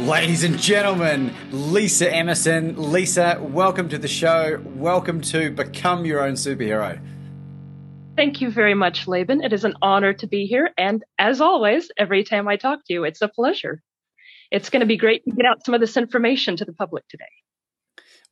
[0.00, 2.92] Ladies and gentlemen, Lisa Emerson.
[2.92, 4.62] Lisa, welcome to the show.
[4.74, 7.00] Welcome to Become Your Own Superhero.
[8.14, 9.42] Thank you very much, Laban.
[9.42, 10.68] It is an honor to be here.
[10.76, 13.82] And as always, every time I talk to you, it's a pleasure.
[14.50, 17.08] It's going to be great to get out some of this information to the public
[17.08, 17.24] today.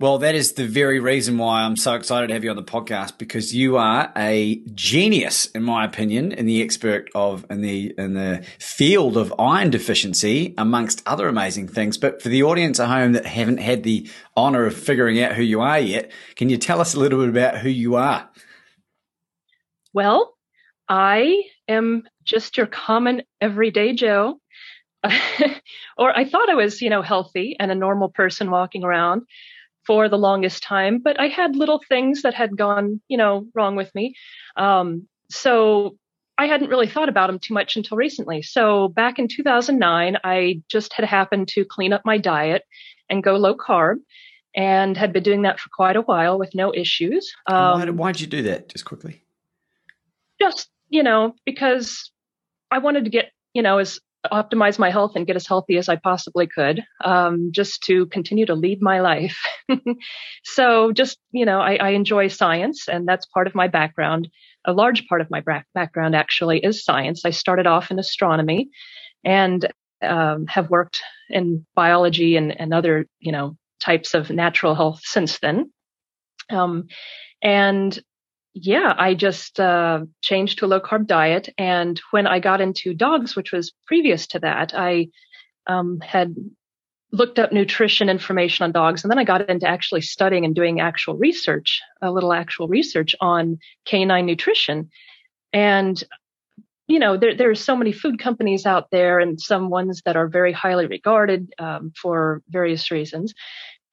[0.01, 2.65] Well, that is the very reason why I'm so excited to have you on the
[2.65, 7.95] podcast because you are a genius, in my opinion, in the expert of in the
[7.97, 11.97] in the field of iron deficiency, amongst other amazing things.
[11.97, 15.45] But for the audience at home that haven't had the honor of figuring out who
[15.45, 18.29] you are yet, can you tell us a little bit about who you are?
[19.93, 20.35] Well,
[20.89, 24.41] I am just your common everyday Joe.
[25.97, 29.23] or I thought I was, you know, healthy and a normal person walking around
[29.87, 33.77] for the longest time, but I had little things that had gone, you know, wrong
[33.77, 34.15] with me.
[34.57, 35.97] Um, so
[36.37, 38.43] I hadn't really thought about them too much until recently.
[38.43, 42.63] So back in 2009, I just had happened to clean up my diet
[43.09, 43.97] and go low carb
[44.57, 47.33] and had been doing that for quite a while with no issues.
[47.47, 49.23] Um, why, why'd you do that just quickly?
[50.41, 52.11] Just, you know, because
[52.71, 54.01] I wanted to get, you know, as
[54.33, 58.47] optimize my health and get as healthy as I possibly could, um, just to continue
[58.47, 59.39] to lead my life.
[60.45, 64.29] so just, you know, I, I, enjoy science and that's part of my background.
[64.65, 65.43] A large part of my
[65.75, 67.25] background actually is science.
[67.25, 68.71] I started off in astronomy
[69.25, 69.71] and
[70.03, 75.39] um, have worked in biology and, and other, you know, types of natural health since
[75.39, 75.71] then.
[76.51, 76.89] Um,
[77.43, 77.99] and
[78.55, 81.49] yeah, I just uh, changed to a low carb diet.
[81.59, 85.09] And when I got into dogs, which was previous to that, I
[85.67, 86.37] um, had
[87.11, 89.03] looked up nutrition information on dogs.
[89.03, 93.15] And then I got into actually studying and doing actual research, a little actual research
[93.21, 94.89] on canine nutrition.
[95.53, 96.03] And,
[96.87, 100.17] you know, there, there are so many food companies out there and some ones that
[100.17, 103.35] are very highly regarded um, for various reasons.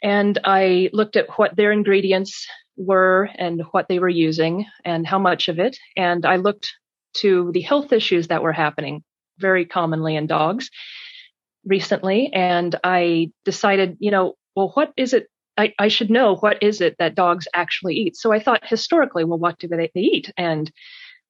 [0.04, 2.48] And I looked at what their ingredients
[2.82, 5.78] were and what they were using and how much of it.
[5.96, 6.74] And I looked
[7.16, 9.04] to the health issues that were happening
[9.38, 10.70] very commonly in dogs
[11.66, 12.32] recently.
[12.34, 15.28] And I decided, you know, well, what is it?
[15.58, 18.16] I, I should know what is it that dogs actually eat.
[18.16, 20.32] So I thought historically, well, what do they, they eat?
[20.38, 20.72] And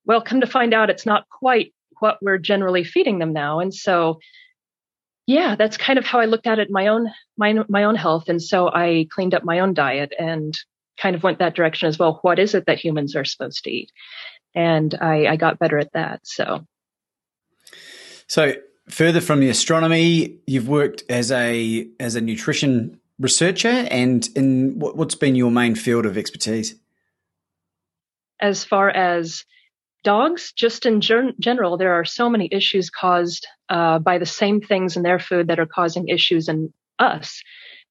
[0.05, 3.59] well, come to find out, it's not quite what we're generally feeding them now.
[3.59, 4.19] And so
[5.27, 8.27] yeah, that's kind of how I looked at it my own my my own health,
[8.27, 10.53] and so I cleaned up my own diet and
[11.01, 12.19] kind of went that direction as well.
[12.21, 13.91] What is it that humans are supposed to eat?
[14.53, 16.21] And I, I got better at that.
[16.23, 16.65] So,
[18.27, 18.53] so
[18.89, 24.97] further from the astronomy, you've worked as a as a nutrition researcher, and in what,
[24.97, 26.75] what's been your main field of expertise?
[28.39, 29.45] As far as
[30.03, 34.59] dogs, just in gen- general, there are so many issues caused uh, by the same
[34.59, 37.41] things in their food that are causing issues in us.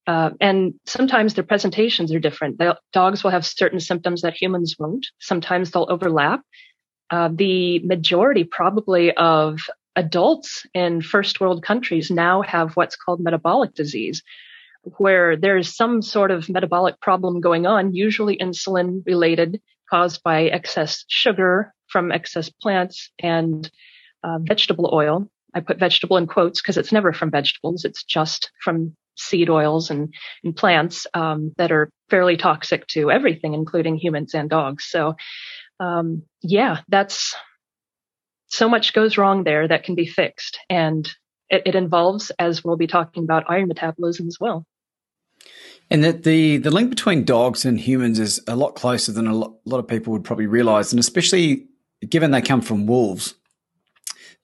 [0.07, 2.59] Uh, and sometimes their presentations are different.
[2.91, 5.07] Dogs will have certain symptoms that humans won't.
[5.19, 6.41] Sometimes they'll overlap.
[7.09, 9.59] Uh, the majority, probably, of
[9.95, 14.23] adults in first world countries now have what's called metabolic disease,
[14.97, 21.03] where there's some sort of metabolic problem going on, usually insulin related, caused by excess
[21.07, 23.69] sugar from excess plants and
[24.23, 25.29] uh, vegetable oil.
[25.53, 27.83] I put vegetable in quotes because it's never from vegetables.
[27.83, 30.13] It's just from seed oils and,
[30.43, 34.85] and plants um, that are fairly toxic to everything, including humans and dogs.
[34.85, 35.15] So,
[35.79, 37.35] um, yeah, that's
[38.47, 40.59] so much goes wrong there that can be fixed.
[40.69, 41.09] And
[41.49, 44.65] it, it involves, as we'll be talking about, iron metabolism as well.
[45.89, 49.33] And that the, the link between dogs and humans is a lot closer than a
[49.33, 50.93] lot, a lot of people would probably realize.
[50.93, 51.67] And especially
[52.07, 53.35] given they come from wolves,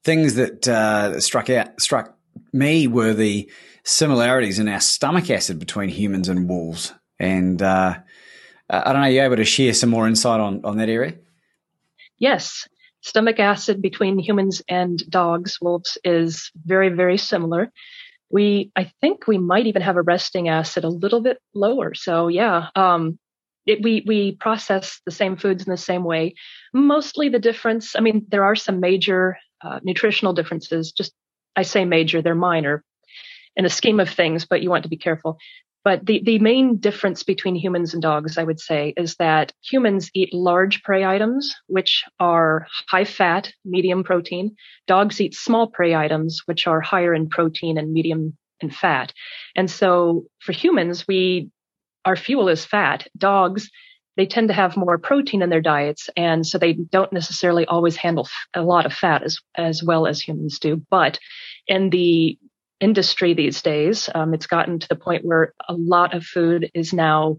[0.03, 2.16] things that uh, struck out struck
[2.53, 3.49] me were the
[3.83, 6.93] similarities in our stomach acid between humans and wolves.
[7.19, 7.95] And uh,
[8.69, 11.13] I don't know, you able to share some more insight on, on that area?
[12.19, 12.67] Yes.
[13.01, 17.71] Stomach acid between humans and dogs, wolves, is very, very similar.
[18.29, 21.93] We, I think we might even have a resting acid a little bit lower.
[21.93, 23.17] So yeah, um,
[23.65, 26.35] it, we we process the same foods in the same way.
[26.73, 27.95] Mostly the difference.
[27.95, 30.91] I mean, there are some major uh, nutritional differences.
[30.91, 31.13] Just
[31.57, 32.83] I say major, they're minor
[33.57, 35.37] in the scheme of things, but you want to be careful.
[35.83, 40.11] But the, the main difference between humans and dogs, I would say, is that humans
[40.13, 44.55] eat large prey items, which are high fat, medium protein.
[44.85, 49.13] Dogs eat small prey items, which are higher in protein and medium in fat.
[49.55, 51.51] And so for humans, we,
[52.03, 53.07] our fuel is fat.
[53.17, 53.69] Dogs,
[54.17, 56.09] they tend to have more protein in their diets.
[56.17, 60.19] And so they don't necessarily always handle a lot of fat as, as well as
[60.19, 60.81] humans do.
[60.89, 61.19] But
[61.67, 62.37] in the
[62.79, 64.09] industry these days.
[64.13, 67.37] Um, it's gotten to the point where a lot of food is now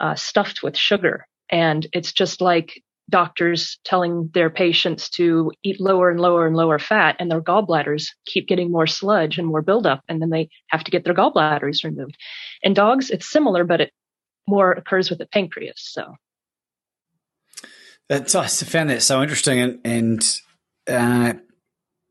[0.00, 1.26] uh, stuffed with sugar.
[1.50, 6.78] And it's just like doctors telling their patients to eat lower and lower and lower
[6.78, 10.82] fat, and their gallbladders keep getting more sludge and more buildup, and then they have
[10.84, 12.16] to get their gallbladders removed.
[12.62, 13.92] In dogs, it's similar, but it
[14.46, 15.76] more occurs with the pancreas.
[15.92, 16.16] So.
[18.08, 20.40] That's, I found that so interesting, and, and
[20.86, 21.34] uh,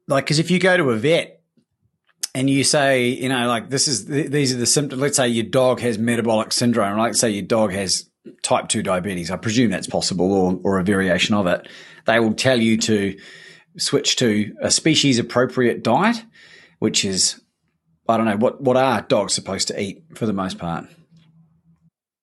[0.07, 1.41] like because if you go to a vet
[2.33, 5.01] and you say, you know, like this is these are the symptoms.
[5.01, 6.97] Let's say your dog has metabolic syndrome.
[6.97, 8.09] Like say your dog has
[8.41, 9.31] type two diabetes.
[9.31, 11.67] I presume that's possible, or or a variation of it.
[12.05, 13.17] They will tell you to
[13.77, 16.23] switch to a species appropriate diet,
[16.79, 17.41] which is
[18.07, 20.87] I don't know what what are dogs supposed to eat for the most part.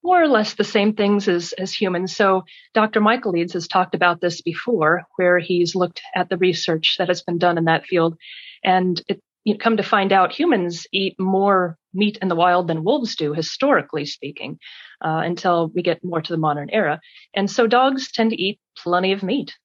[0.08, 2.16] More or less the same things as, as humans.
[2.16, 2.98] So Dr.
[2.98, 7.20] Michael Eades has talked about this before, where he's looked at the research that has
[7.20, 8.16] been done in that field.
[8.64, 12.84] And it you come to find out humans eat more meat in the wild than
[12.84, 14.58] wolves do, historically speaking,
[15.02, 17.00] uh, until we get more to the modern era.
[17.34, 19.56] And so dogs tend to eat plenty of meat.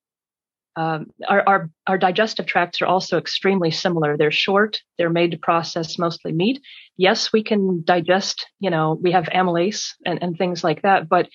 [0.75, 4.17] Um, our, our, our digestive tracts are also extremely similar.
[4.17, 4.81] They're short.
[4.97, 6.61] They're made to process mostly meat.
[6.97, 8.47] Yes, we can digest.
[8.59, 11.29] You know, we have amylase and, and things like that, but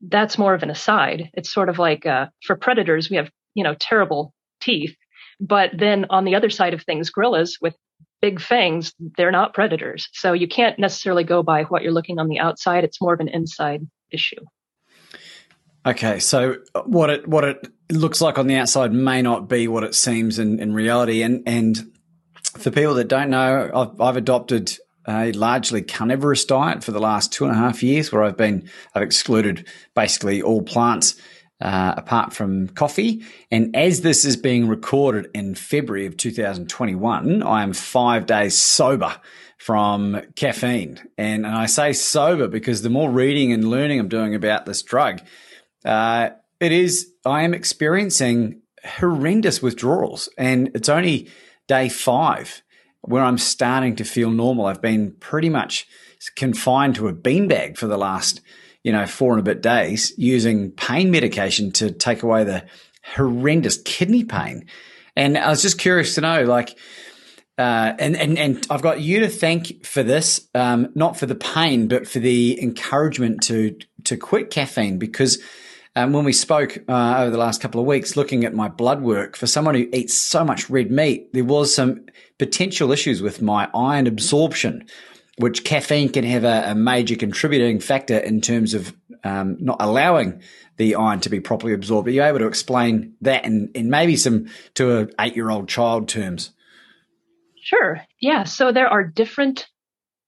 [0.00, 1.30] that's more of an aside.
[1.34, 4.96] It's sort of like uh, for predators, we have you know terrible teeth
[5.40, 7.76] but then on the other side of things, gorillas with
[8.20, 10.08] big fangs, they're not predators.
[10.12, 12.84] So you can't necessarily go by what you're looking on the outside.
[12.84, 14.40] It's more of an inside issue.
[15.86, 19.84] Okay, so what it what it looks like on the outside may not be what
[19.84, 21.22] it seems in, in reality.
[21.22, 21.92] And and
[22.56, 27.32] for people that don't know, I've, I've adopted a largely carnivorous diet for the last
[27.32, 31.16] two and a half years, where I've been I've excluded basically all plants
[31.60, 33.22] uh, apart from coffee.
[33.50, 39.14] And as this is being recorded in February of 2021, I am five days sober
[39.58, 41.00] from caffeine.
[41.16, 44.82] And, and I say sober because the more reading and learning I'm doing about this
[44.82, 45.20] drug,
[45.84, 50.28] uh, it is, I am experiencing horrendous withdrawals.
[50.38, 51.28] And it's only
[51.66, 52.62] day five
[53.02, 54.66] where I'm starting to feel normal.
[54.66, 55.86] I've been pretty much
[56.36, 58.40] confined to a beanbag for the last
[58.84, 62.64] you know, four and a bit days using pain medication to take away the
[63.02, 64.66] horrendous kidney pain.
[65.16, 66.78] And I was just curious to know, like,
[67.56, 71.34] uh, and, and, and I've got you to thank for this, um, not for the
[71.34, 75.42] pain, but for the encouragement to, to quit caffeine because,
[75.96, 79.02] um, when we spoke uh, over the last couple of weeks, looking at my blood
[79.02, 82.06] work for someone who eats so much red meat, there was some
[82.38, 84.86] potential issues with my iron absorption
[85.38, 90.40] which caffeine can have a, a major contributing factor in terms of um, not allowing
[90.76, 92.08] the iron to be properly absorbed.
[92.08, 95.68] Are you able to explain that in, in maybe some to an eight year old
[95.68, 96.50] child terms?
[97.60, 98.00] Sure.
[98.20, 98.44] Yeah.
[98.44, 99.66] So there are different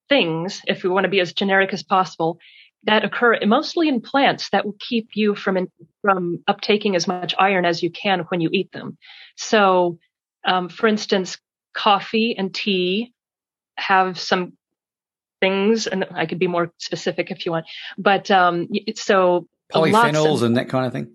[0.08, 2.38] things, if we want to be as generic as possible,
[2.87, 5.71] that occur mostly in plants that will keep you from in,
[6.02, 8.97] from uptaking as much iron as you can when you eat them.
[9.37, 9.99] So,
[10.45, 11.37] um, for instance,
[11.75, 13.12] coffee and tea
[13.76, 14.52] have some
[15.40, 17.66] things, and I could be more specific if you want.
[17.99, 21.11] But um, so polyphenols of, and that kind of thing.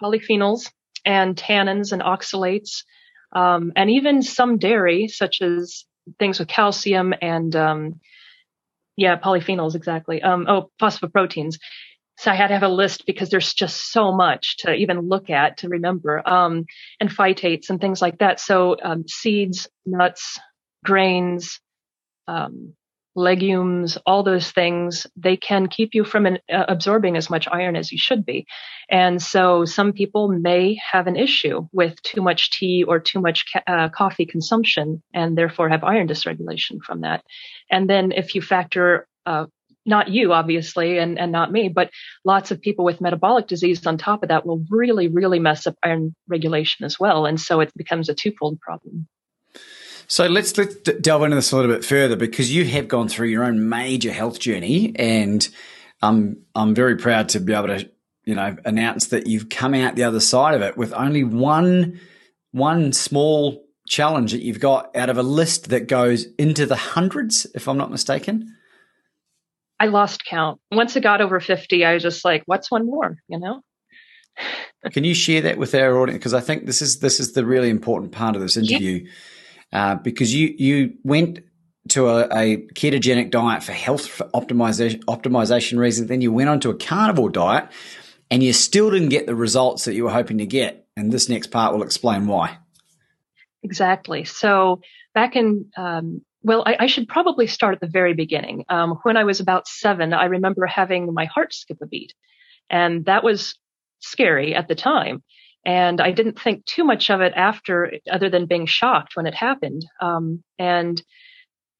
[0.00, 0.70] Polyphenols
[1.04, 2.84] and tannins and oxalates,
[3.32, 5.84] um, and even some dairy, such as
[6.20, 8.00] things with calcium and um,
[8.96, 10.22] yeah, polyphenols exactly.
[10.22, 11.58] Um, oh, phosphoproteins.
[12.18, 15.28] So I had to have a list because there's just so much to even look
[15.28, 16.64] at to remember, um,
[16.98, 18.40] and phytates and things like that.
[18.40, 20.38] So um, seeds, nuts,
[20.82, 21.60] grains,
[22.26, 22.72] um,
[23.16, 27.74] legumes, all those things, they can keep you from an, uh, absorbing as much iron
[27.74, 28.46] as you should be.
[28.90, 33.46] And so some people may have an issue with too much tea or too much
[33.52, 37.24] ca- uh, coffee consumption and therefore have iron dysregulation from that.
[37.70, 39.46] And then if you factor uh,
[39.86, 41.90] not you obviously and, and not me but
[42.24, 45.76] lots of people with metabolic disease on top of that will really really mess up
[45.82, 49.06] iron regulation as well and so it becomes a twofold problem
[50.08, 53.28] so let's let's delve into this a little bit further because you have gone through
[53.28, 55.48] your own major health journey and
[56.02, 57.88] i'm i'm very proud to be able to
[58.24, 61.98] you know announce that you've come out the other side of it with only one
[62.52, 67.46] one small challenge that you've got out of a list that goes into the hundreds
[67.54, 68.52] if i'm not mistaken
[69.78, 70.60] I lost count.
[70.72, 73.60] Once it got over 50, I was just like, what's one more, you know?
[74.92, 76.18] Can you share that with our audience?
[76.18, 79.10] Because I think this is this is the really important part of this interview, yeah.
[79.76, 81.40] Uh, because you you went
[81.90, 86.08] to a, a, ketogenic diet for health for optimization optimization reasons.
[86.08, 87.68] Then you went on to a carnivore diet,
[88.30, 90.88] and you still didn't get the results that you were hoping to get.
[90.96, 92.56] And this next part will explain why.
[93.62, 94.24] Exactly.
[94.24, 94.80] So
[95.12, 98.64] back in um, well, I, I, should probably start at the very beginning.
[98.70, 102.14] Um, when I was about seven, I remember having my heart skip a beat.
[102.70, 103.58] And that was
[103.98, 105.22] scary at the time.
[105.66, 109.34] And I didn't think too much of it after, other than being shocked when it
[109.34, 109.84] happened.
[110.00, 111.02] Um, and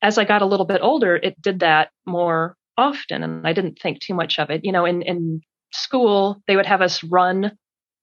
[0.03, 3.23] as I got a little bit older, it did that more often.
[3.23, 4.65] And I didn't think too much of it.
[4.65, 5.41] You know, in, in
[5.73, 7.53] school, they would have us run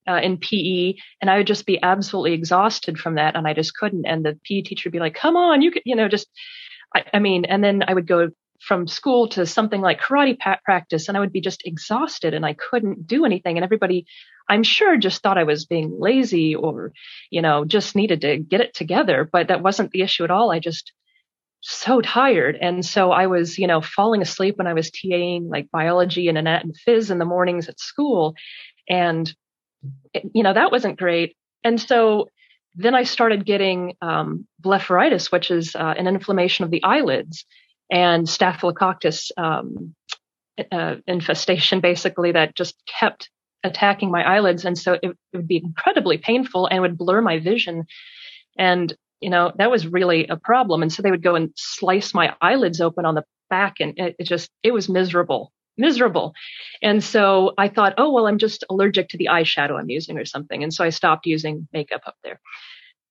[0.08, 3.76] uh, in PE, and I would just be absolutely exhausted from that, and I just
[3.76, 4.06] couldn't.
[4.06, 6.28] And the PE teacher would be like, "Come on, you could," you know, just.
[6.96, 8.30] I, I mean, and then I would go
[8.68, 12.54] from school to something like karate practice, and I would be just exhausted, and I
[12.54, 13.58] couldn't do anything.
[13.58, 14.06] And everybody,
[14.50, 16.94] I'm sure, just thought I was being lazy or,
[17.30, 19.30] you know, just needed to get it together.
[19.32, 20.52] But that wasn't the issue at all.
[20.52, 20.94] I just
[21.62, 22.58] so tired.
[22.60, 26.38] And so I was, you know, falling asleep when I was TAing like biology and
[26.38, 28.36] anat and phys in the mornings at school.
[28.90, 29.34] And
[30.34, 31.36] you know, that wasn't great.
[31.64, 32.30] And so
[32.76, 37.46] then I started getting um, blepharitis, which is uh, an inflammation of the eyelids,
[37.94, 39.94] and staphylococcus um,
[40.72, 43.30] uh, infestation, basically, that just kept
[43.64, 44.66] attacking my eyelids.
[44.66, 47.86] And so it, it, would be incredibly painful and would blur my vision.
[48.58, 50.82] And, you know, that was really a problem.
[50.82, 54.16] And so they would go and slice my eyelids open on the back, and it,
[54.18, 56.36] it just, it was miserable miserable.
[56.84, 60.26] And so I thought, oh, well, I'm just allergic to the eyeshadow I'm using or
[60.26, 60.62] something.
[60.62, 62.40] And so I stopped using makeup up there.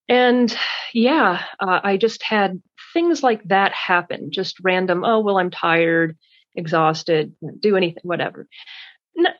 [0.08, 0.56] And
[0.92, 2.62] yeah, uh, I just had
[2.92, 6.16] things like that happen, just random, oh, well, I'm tired,
[6.54, 8.46] exhausted, do anything, whatever.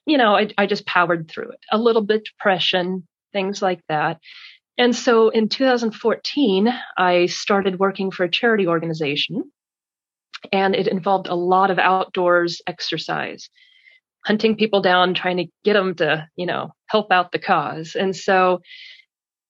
[0.06, 1.60] you know, I, I just powered through it.
[1.70, 4.18] A little bit depression, things like that.
[4.78, 9.44] And so in 2014, I started working for a charity organization
[10.50, 13.48] and it involved a lot of outdoors exercise
[14.24, 18.16] hunting people down trying to get them to you know help out the cause and
[18.16, 18.60] so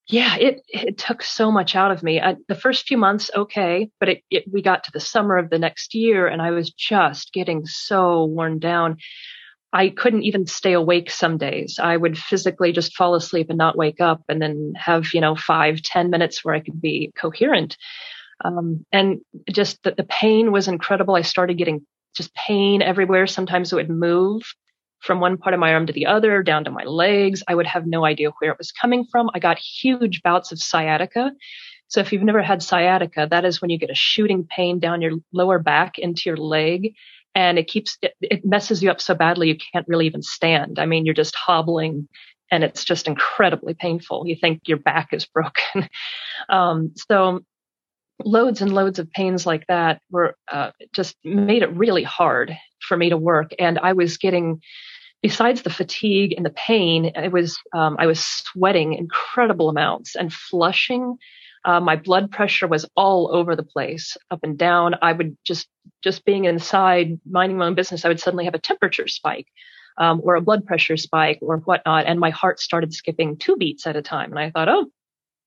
[0.09, 3.91] yeah it it took so much out of me I, the first few months okay
[4.01, 6.71] but it, it we got to the summer of the next year and i was
[6.71, 8.99] just getting so worn down
[9.73, 11.79] I couldn't even stay awake some days.
[11.83, 15.35] I would physically just fall asleep and not wake up and then have, you know,
[15.35, 17.79] five, ten minutes where I could be coherent.
[18.45, 21.15] Um, and just the, the pain was incredible.
[21.15, 23.27] I started getting just pain everywhere.
[23.27, 24.43] Sometimes it would move
[25.03, 27.43] from one part of my arm to the other, down to my legs.
[27.49, 29.31] I would have no idea where it was coming from.
[29.35, 31.33] I got huge bouts of sciatica.
[31.89, 35.03] So if you've never had sciatica, that is when you get a shooting pain down
[35.03, 36.95] your lower back into your leg
[37.35, 40.79] and it keeps it, it messes you up so badly you can't really even stand.
[40.79, 42.09] I mean, you're just hobbling
[42.51, 44.27] and it's just incredibly painful.
[44.27, 45.89] You think your back is broken.
[46.49, 47.41] um, so
[48.25, 52.57] loads and loads of pains like that were uh, just made it really hard
[52.87, 53.53] for me to work.
[53.59, 54.61] And I was getting,
[55.23, 60.33] besides the fatigue and the pain, it was um, I was sweating incredible amounts and
[60.33, 61.17] flushing.
[61.65, 64.97] Uh, my blood pressure was all over the place, up and down.
[65.01, 65.69] I would just
[66.03, 69.47] just being inside, minding my own business, I would suddenly have a temperature spike.
[69.99, 73.87] Um, or a blood pressure spike or whatnot, and my heart started skipping two beats
[73.87, 74.31] at a time.
[74.31, 74.87] And I thought, oh,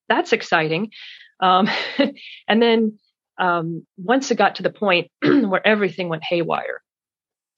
[0.08, 0.91] that's exciting.
[1.39, 1.67] Um,
[2.48, 3.00] and then
[3.39, 6.84] um, once it got to the point where everything went haywire,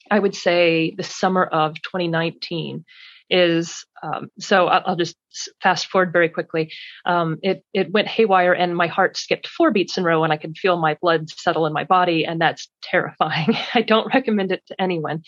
[0.10, 2.86] I would say the summer of 2019
[3.30, 5.18] is um, so I'll, I'll, just
[5.62, 6.72] fast forward very quickly.
[7.06, 10.32] Um, it it went haywire and my heart skipped four beats in a row and
[10.32, 13.58] I could feel my blood settle in my body and that's terrifying.
[13.74, 15.24] I don't recommend it to anyone.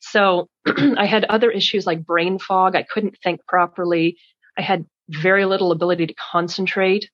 [0.00, 2.74] So I had other issues like brain fog.
[2.74, 4.16] I couldn't think properly.
[4.58, 7.08] I had very little ability to concentrate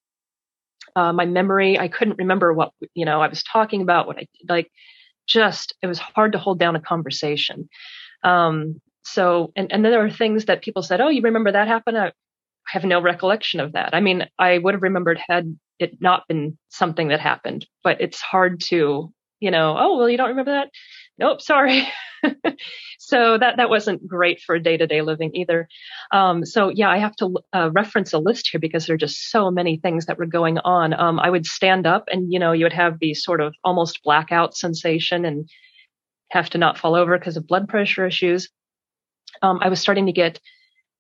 [0.97, 1.79] uh, my memory.
[1.79, 4.71] I couldn't remember what, you know, I was talking about, what I like,
[5.27, 7.69] just it was hard to hold down a conversation.
[8.23, 11.69] Um, so and and then there were things that people said, "Oh, you remember that
[11.69, 12.13] happened?" I, I
[12.69, 13.95] have no recollection of that.
[13.95, 18.21] I mean, I would have remembered had it not been something that happened, but it's
[18.21, 20.71] hard to, you know, oh well, you don't remember that?
[21.19, 21.89] Nope, sorry.
[22.99, 25.69] so that that wasn't great for day to day living either.
[26.13, 29.31] Um, so yeah, I have to uh, reference a list here because there are just
[29.31, 30.93] so many things that were going on.
[30.95, 34.03] Um, I would stand up and you know you would have these sort of almost
[34.03, 35.49] blackout sensation and
[36.31, 38.49] have to not fall over because of blood pressure issues.
[39.43, 40.41] Um, I was starting to get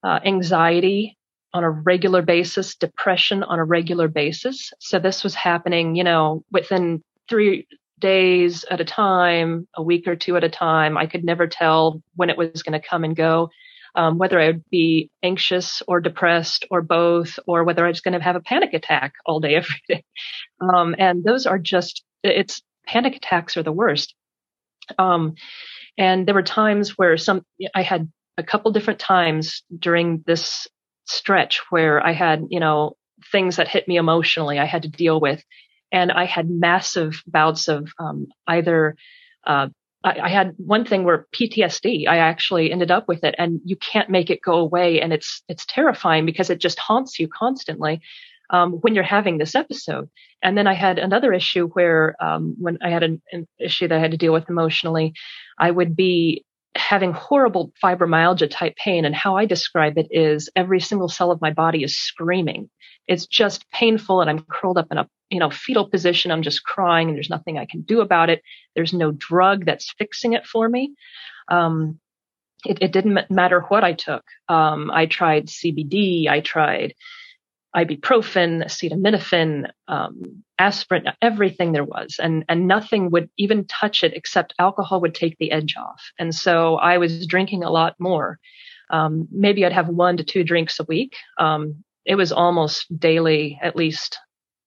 [0.02, 1.16] uh, anxiety
[1.52, 4.72] on a regular basis, depression on a regular basis.
[4.78, 7.66] So this was happening, you know, within three
[8.00, 10.96] days at a time, a week or two at a time.
[10.96, 13.50] I could never tell when it was going to come and go,
[13.94, 18.18] um, whether I would be anxious or depressed or both, or whether I was going
[18.18, 20.04] to have a panic attack all day, every day.
[20.60, 24.14] Um, and those are just, it's panic attacks are the worst.
[24.98, 25.34] Um,
[25.96, 30.66] and there were times where some, I had a couple different times during this
[31.06, 32.96] stretch where I had, you know,
[33.30, 35.44] things that hit me emotionally I had to deal with
[35.92, 38.96] and I had massive bouts of um, either.
[39.46, 39.68] Uh,
[40.02, 42.08] I, had one thing where PTSD.
[42.08, 45.42] I actually ended up with it, and you can't make it go away, and it's
[45.48, 48.00] it's terrifying because it just haunts you constantly.
[48.52, 50.10] Um, when you're having this episode.
[50.42, 53.96] And then I had another issue where, um, when I had an, an, issue that
[53.96, 55.12] I had to deal with emotionally,
[55.56, 56.44] I would be
[56.76, 59.04] having horrible fibromyalgia type pain.
[59.04, 62.70] And how I describe it is every single cell of my body is screaming.
[63.10, 64.22] It's just painful.
[64.22, 66.30] And I'm curled up in a you know, fetal position.
[66.30, 68.42] I'm just crying and there's nothing I can do about it.
[68.74, 70.94] There's no drug that's fixing it for me.
[71.48, 71.98] Um,
[72.66, 74.24] it, it, didn't matter what I took.
[74.48, 76.28] Um, I tried CBD.
[76.28, 76.94] I tried
[77.74, 84.54] ibuprofen, acetaminophen, um, aspirin, everything there was, and and nothing would even touch it except
[84.58, 86.02] alcohol would take the edge off.
[86.18, 88.38] And so I was drinking a lot more.
[88.90, 91.14] Um, maybe I'd have one to two drinks a week.
[91.38, 94.18] Um, it was almost daily, at least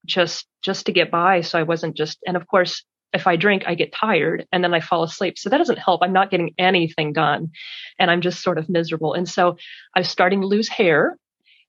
[0.05, 1.41] just just to get by.
[1.41, 4.73] So i wasn't just and of course if i drink i get tired and then
[4.73, 5.37] i fall asleep.
[5.37, 6.01] So that doesn't help.
[6.01, 7.51] I'm not getting anything done
[7.99, 9.13] and i'm just sort of miserable.
[9.13, 9.57] And so
[9.93, 11.17] i was starting to lose hair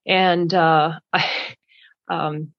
[0.06, 1.28] and uh i
[2.08, 2.52] um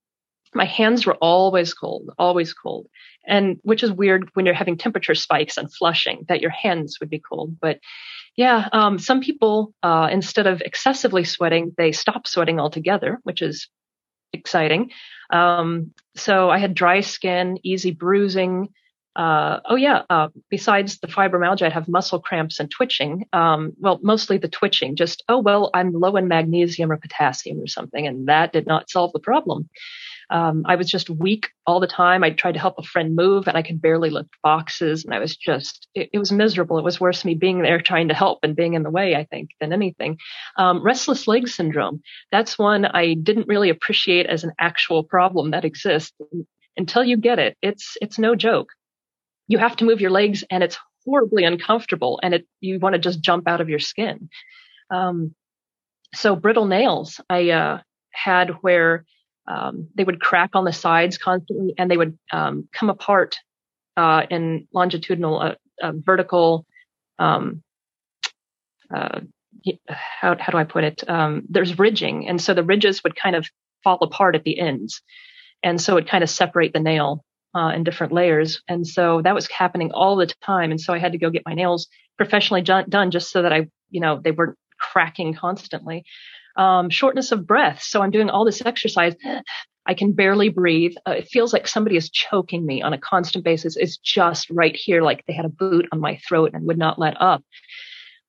[0.54, 2.88] my hands were always cold always cold.
[3.26, 7.10] And which is weird when you're having temperature spikes and flushing that your hands would
[7.10, 7.80] be cold but
[8.36, 13.70] yeah um, some people uh, instead of excessively sweating they stop sweating altogether which is
[14.36, 14.92] exciting.
[15.32, 18.70] Um, so I had dry skin, easy bruising.
[19.16, 20.04] Uh, oh yeah.
[20.10, 23.26] Uh, besides the fibromyalgia, I'd have muscle cramps and twitching.
[23.34, 24.96] Um, well, mostly the twitching.
[24.96, 28.90] Just oh well, I'm low in magnesium or potassium or something, and that did not
[28.90, 29.70] solve the problem.
[30.30, 32.24] Um, I was just weak all the time.
[32.24, 35.06] I tried to help a friend move and I could barely lift boxes.
[35.06, 36.78] And I was just, it, it was miserable.
[36.78, 39.26] It was worse me being there trying to help and being in the way, I
[39.26, 40.18] think, than anything.
[40.58, 42.02] Um, restless leg syndrome.
[42.32, 46.14] That's one I didn't really appreciate as an actual problem that exists
[46.78, 47.58] until you get it.
[47.62, 48.70] It's, it's no joke.
[49.48, 53.00] You have to move your legs and it's horribly uncomfortable and it, you want to
[53.00, 54.30] just jump out of your skin.
[54.90, 55.36] Um,
[56.14, 57.82] so brittle nails, I, uh,
[58.16, 59.06] had where
[59.48, 63.38] um, they would crack on the sides constantly and they would um, come apart
[63.98, 66.66] uh, in longitudinal, uh, uh, vertical.
[67.20, 67.64] Um,
[68.94, 69.22] uh,
[69.88, 71.10] how, how do I put it?
[71.10, 73.48] Um, there's ridging, and so the ridges would kind of
[73.84, 75.02] fall apart at the ends,
[75.64, 77.24] and so it kind of separate the nail
[77.56, 78.62] uh, in different layers.
[78.68, 81.44] And so that was happening all the time, and so I had to go get
[81.46, 84.58] my nails professionally done just so that I, you know, they weren't
[84.96, 86.06] cracking constantly
[86.56, 87.82] um, shortness of breath.
[87.82, 89.14] So I'm doing all this exercise.
[89.86, 90.94] I can barely breathe.
[91.06, 93.76] Uh, it feels like somebody is choking me on a constant basis.
[93.76, 96.98] It's just right here, like they had a boot on my throat and would not
[96.98, 97.44] let up.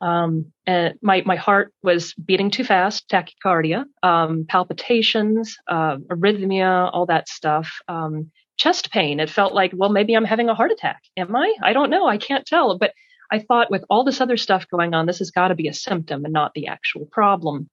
[0.00, 7.06] Um, and my my heart was beating too fast, tachycardia, um, palpitations, uh, arrhythmia, all
[7.06, 7.78] that stuff.
[7.88, 9.20] Um, chest pain.
[9.20, 11.00] It felt like, well, maybe I'm having a heart attack.
[11.16, 11.54] Am I?
[11.62, 12.06] I don't know.
[12.06, 12.76] I can't tell.
[12.76, 12.92] But
[13.30, 15.74] I thought with all this other stuff going on, this has got to be a
[15.74, 17.68] symptom and not the actual problem.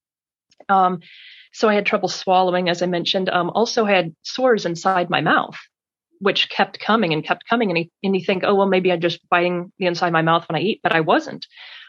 [0.69, 1.01] Um,
[1.51, 3.29] so I had trouble swallowing, as I mentioned.
[3.29, 5.57] Um, also, had sores inside my mouth,
[6.19, 7.69] which kept coming and kept coming.
[7.69, 10.21] And, you, and you think, oh, well, maybe I'm just biting the inside of my
[10.21, 11.45] mouth when I eat, but I wasn't.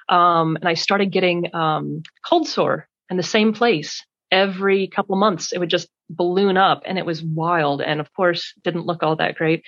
[0.08, 5.20] Um, and I started getting um, cold sore in the same place every couple of
[5.20, 5.52] months.
[5.52, 7.80] It would just balloon up, and it was wild.
[7.80, 9.64] And of course, didn't look all that great.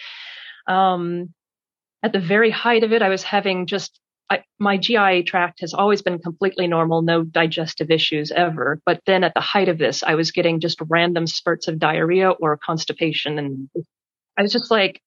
[0.67, 1.33] Um,
[2.07, 5.75] at the very height of it, I was having just I, my GI tract has
[5.75, 8.81] always been completely normal, no digestive issues ever.
[8.85, 12.31] But then at the height of this, I was getting just random spurts of diarrhea
[12.31, 13.39] or constipation.
[13.39, 13.69] And
[14.37, 15.01] I was just like,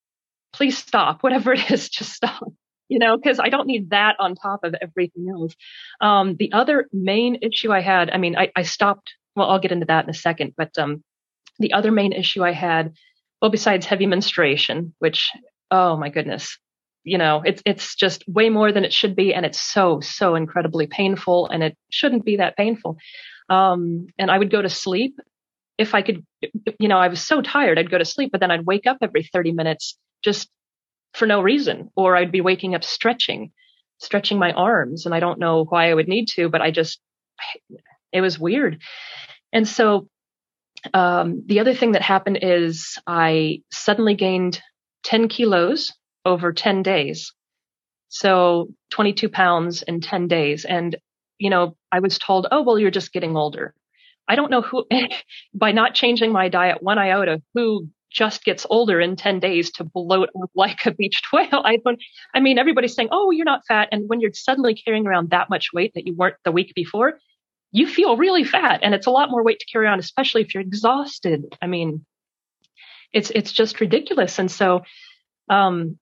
[0.54, 2.44] please stop, whatever it is, just stop.
[2.88, 5.54] you know, because I don't need that on top of everything else.
[6.02, 9.14] Um, the other main issue I had, I mean, I, I stopped.
[9.36, 11.04] Well, I'll get into that in a second, but um,
[11.60, 12.94] the other main issue I had,
[13.42, 15.32] well, besides heavy menstruation, which,
[15.72, 16.58] oh my goodness,
[17.04, 20.36] you know, it's it's just way more than it should be, and it's so so
[20.36, 22.98] incredibly painful, and it shouldn't be that painful.
[23.50, 25.16] Um, and I would go to sleep
[25.80, 26.26] if I could,
[26.78, 28.98] you know, I was so tired, I'd go to sleep, but then I'd wake up
[29.02, 30.50] every 30 minutes just
[31.14, 33.54] for no reason, or I'd be waking up stretching,
[33.98, 35.06] stretching my arms.
[35.06, 37.00] And I don't know why I would need to, but I just,
[38.12, 38.82] it was weird.
[39.54, 40.10] And so,
[40.94, 44.62] um, the other thing that happened is I suddenly gained
[45.04, 45.94] 10 kilos
[46.26, 47.34] over 10 days.
[48.10, 50.66] So 22 pounds in 10 days.
[50.66, 50.98] And,
[51.38, 53.74] you know, I was told, oh, well, you're just getting older.
[54.28, 54.86] I don't know who,
[55.54, 59.84] by not changing my diet one iota, who just gets older in 10 days to
[59.84, 61.48] bloat like a beached whale.
[61.52, 61.78] I
[62.34, 63.90] I mean, everybody's saying, oh, you're not fat.
[63.92, 67.20] And when you're suddenly carrying around that much weight that you weren't the week before,
[67.72, 68.80] you feel really fat.
[68.82, 71.56] And it's a lot more weight to carry on, especially if you're exhausted.
[71.62, 72.06] I mean,
[73.14, 74.40] it's, it's just ridiculous.
[74.40, 74.82] And so,
[75.50, 76.00] um,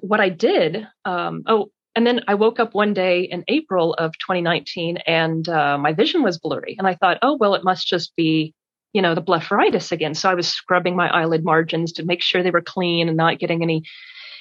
[0.00, 4.12] what I did, um, oh, and then I woke up one day in April of
[4.18, 6.76] 2019 and uh, my vision was blurry.
[6.78, 8.54] And I thought, oh, well, it must just be,
[8.92, 10.14] you know, the blepharitis again.
[10.14, 13.38] So I was scrubbing my eyelid margins to make sure they were clean and not
[13.38, 13.82] getting any,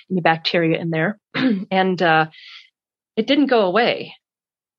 [0.09, 1.19] any bacteria in there.
[1.71, 2.27] and uh,
[3.17, 4.15] it didn't go away.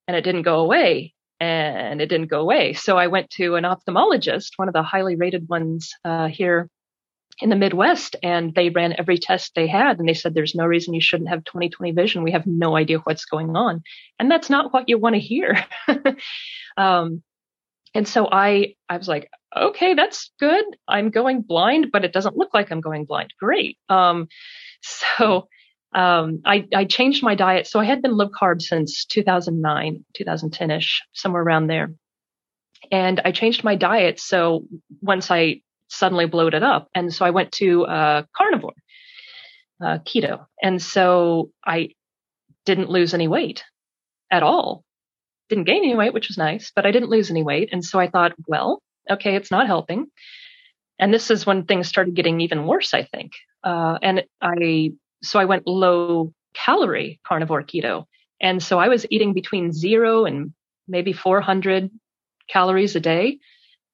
[0.08, 1.14] And it didn't go away.
[1.40, 2.72] And it didn't go away.
[2.72, 6.70] So I went to an ophthalmologist, one of the highly rated ones uh, here
[7.42, 10.64] in the Midwest and they ran every test they had and they said there's no
[10.64, 12.22] reason you shouldn't have 20/20 vision.
[12.22, 13.82] We have no idea what's going on.
[14.18, 15.64] And that's not what you want to hear.
[16.76, 17.22] um,
[17.94, 20.64] and so I, I was like, okay, that's good.
[20.88, 23.34] I'm going blind, but it doesn't look like I'm going blind.
[23.38, 23.76] Great.
[23.88, 24.28] Um,
[24.82, 25.48] so,
[25.94, 27.66] um, I, I changed my diet.
[27.66, 31.92] So I had been low carb since 2009, 2010 ish, somewhere around there.
[32.90, 34.18] And I changed my diet.
[34.18, 34.64] So
[35.02, 35.60] once I
[35.92, 36.88] suddenly bloated up.
[36.94, 38.72] And so I went to uh, carnivore,
[39.82, 40.46] uh, keto.
[40.62, 41.90] And so I
[42.64, 43.64] didn't lose any weight
[44.30, 44.84] at all.
[45.48, 47.68] Didn't gain any weight, which was nice, but I didn't lose any weight.
[47.72, 50.06] And so I thought, well, okay, it's not helping.
[50.98, 53.32] And this is when things started getting even worse, I think.
[53.62, 58.04] Uh, and I, so I went low calorie carnivore keto.
[58.40, 60.52] And so I was eating between zero and
[60.88, 61.90] maybe 400
[62.48, 63.38] calories a day.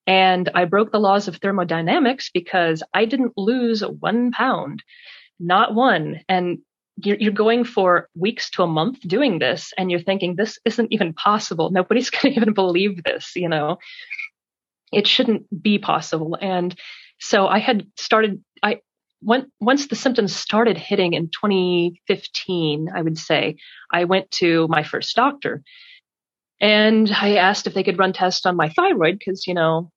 [0.08, 4.82] And I broke the laws of thermodynamics because I didn't lose one pound,
[5.38, 6.22] not one.
[6.30, 6.60] And
[6.96, 11.12] you're, going for weeks to a month doing this, and you're thinking, this isn't even
[11.12, 11.70] possible.
[11.70, 13.76] Nobody's going to even believe this, you know?
[14.92, 16.38] It shouldn't be possible.
[16.40, 16.74] And
[17.20, 18.80] so I had started, I,
[19.20, 23.56] when, once the symptoms started hitting in 2015, I would say,
[23.92, 25.62] I went to my first doctor
[26.60, 29.92] and I asked if they could run tests on my thyroid because, you know,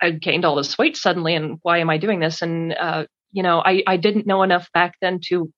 [0.00, 2.42] I gained all this weight suddenly, and why am I doing this?
[2.42, 5.52] And uh, you know, I I didn't know enough back then to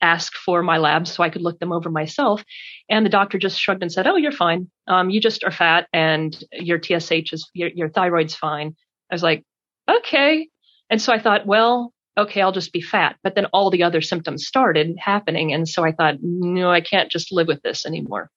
[0.00, 2.42] ask for my labs so I could look them over myself.
[2.88, 4.70] And the doctor just shrugged and said, "Oh, you're fine.
[4.88, 8.74] Um, you just are fat, and your TSH is your your thyroid's fine."
[9.10, 9.44] I was like,
[9.88, 10.48] "Okay."
[10.90, 13.16] And so I thought, well, okay, I'll just be fat.
[13.22, 17.10] But then all the other symptoms started happening, and so I thought, no, I can't
[17.10, 18.28] just live with this anymore.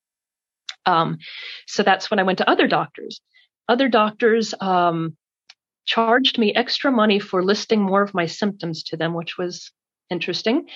[0.85, 1.17] Um,
[1.67, 3.19] so that's when I went to other doctors
[3.67, 5.15] other doctors um,
[5.85, 9.71] charged me extra money for listing more of my symptoms to them, which was
[10.09, 10.67] interesting,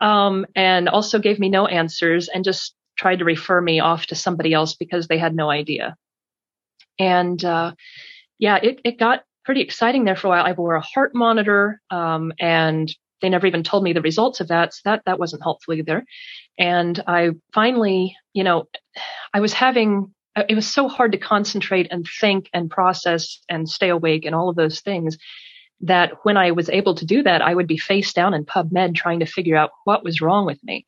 [0.00, 4.14] um, and also gave me no answers and just tried to refer me off to
[4.14, 5.96] somebody else because they had no idea.
[6.98, 7.72] And uh,
[8.38, 10.44] yeah, it, it got pretty exciting there for a while.
[10.44, 14.48] I wore a heart monitor, um, and they never even told me the results of
[14.48, 14.74] that.
[14.74, 16.04] So that that wasn't helpful either.
[16.58, 18.64] And I finally, you know,
[19.32, 20.12] I was having
[20.48, 24.48] it was so hard to concentrate and think and process and stay awake and all
[24.48, 25.16] of those things
[25.80, 28.94] that when I was able to do that, I would be face down in PubMed
[28.94, 30.86] trying to figure out what was wrong with me.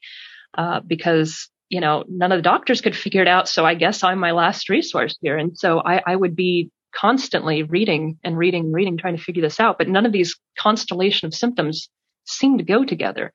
[0.59, 3.49] Uh, because, you know, none of the doctors could figure it out.
[3.49, 5.37] So I guess I'm my last resource here.
[5.37, 9.43] And so I, I would be constantly reading and reading and reading, trying to figure
[9.43, 9.79] this out.
[9.79, 11.89] But none of these constellation of symptoms
[12.27, 13.33] seemed to go together.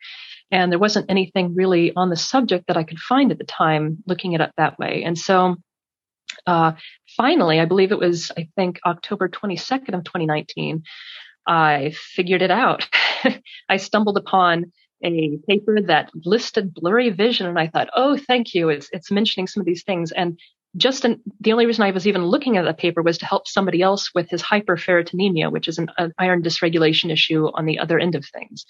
[0.51, 4.03] And there wasn't anything really on the subject that I could find at the time
[4.05, 5.03] looking at it that way.
[5.05, 5.55] And so
[6.45, 6.73] uh,
[7.15, 10.83] finally, I believe it was, I think, October 22nd of 2019,
[11.47, 12.87] I figured it out.
[13.69, 14.71] I stumbled upon
[15.03, 18.69] a paper that listed blurry vision, and I thought, oh, thank you.
[18.69, 20.11] It's, it's mentioning some of these things.
[20.11, 20.39] And
[20.77, 23.47] just in, the only reason I was even looking at that paper was to help
[23.47, 27.99] somebody else with his hyperferritinemia, which is an, an iron dysregulation issue on the other
[27.99, 28.65] end of things.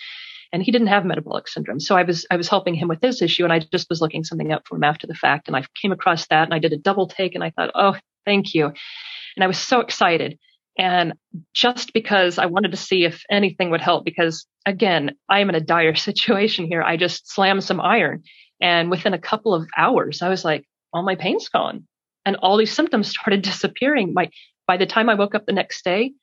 [0.51, 1.79] And he didn't have metabolic syndrome.
[1.79, 4.23] So I was I was helping him with his issue, and I just was looking
[4.23, 6.73] something up for him after the fact, and I came across that, and I did
[6.73, 10.38] a double take, and I thought, oh, thank you, and I was so excited.
[10.77, 11.13] And
[11.53, 15.55] just because I wanted to see if anything would help, because again, I am in
[15.55, 16.81] a dire situation here.
[16.81, 18.23] I just slammed some iron,
[18.62, 21.88] and within a couple of hours, I was like, all my pain's gone,
[22.25, 24.13] and all these symptoms started disappearing.
[24.13, 24.29] My
[24.67, 26.13] by the time I woke up the next day,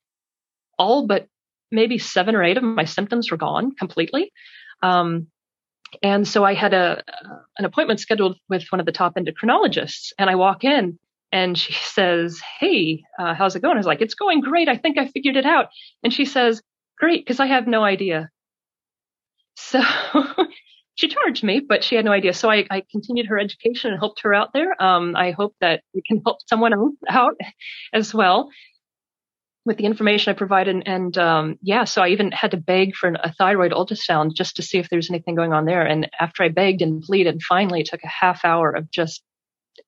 [0.79, 1.29] all but
[1.73, 4.33] maybe seven or eight of my symptoms were gone completely.
[4.83, 5.29] Um,
[6.03, 7.03] and so I had a
[7.59, 10.99] an appointment scheduled with one of the top endocrinologists, and I walk in
[11.33, 14.69] and she says, "Hey, uh, how's it going?" I was like, "It's going great.
[14.69, 15.67] I think I figured it out."
[16.03, 16.63] And she says,
[16.99, 18.31] "Great, because I have no idea."
[19.57, 19.83] So
[20.95, 22.33] she charged me, but she had no idea.
[22.33, 24.81] So I, I continued her education and helped her out there.
[24.83, 27.37] Um, I hope that we can help someone else out
[27.93, 28.49] as well
[29.65, 30.83] with the information I provided.
[30.87, 34.57] And, um, yeah, so I even had to beg for an, a thyroid ultrasound just
[34.57, 35.87] to see if there's anything going on there.
[35.87, 39.23] And after I begged and pleaded, finally it took a half hour of just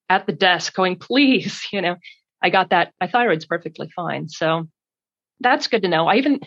[0.08, 1.96] at the desk going, please, you know,
[2.42, 2.92] I got that.
[3.00, 4.28] My thyroid's perfectly fine.
[4.28, 4.68] So
[5.40, 6.06] that's good to know.
[6.06, 6.40] I even,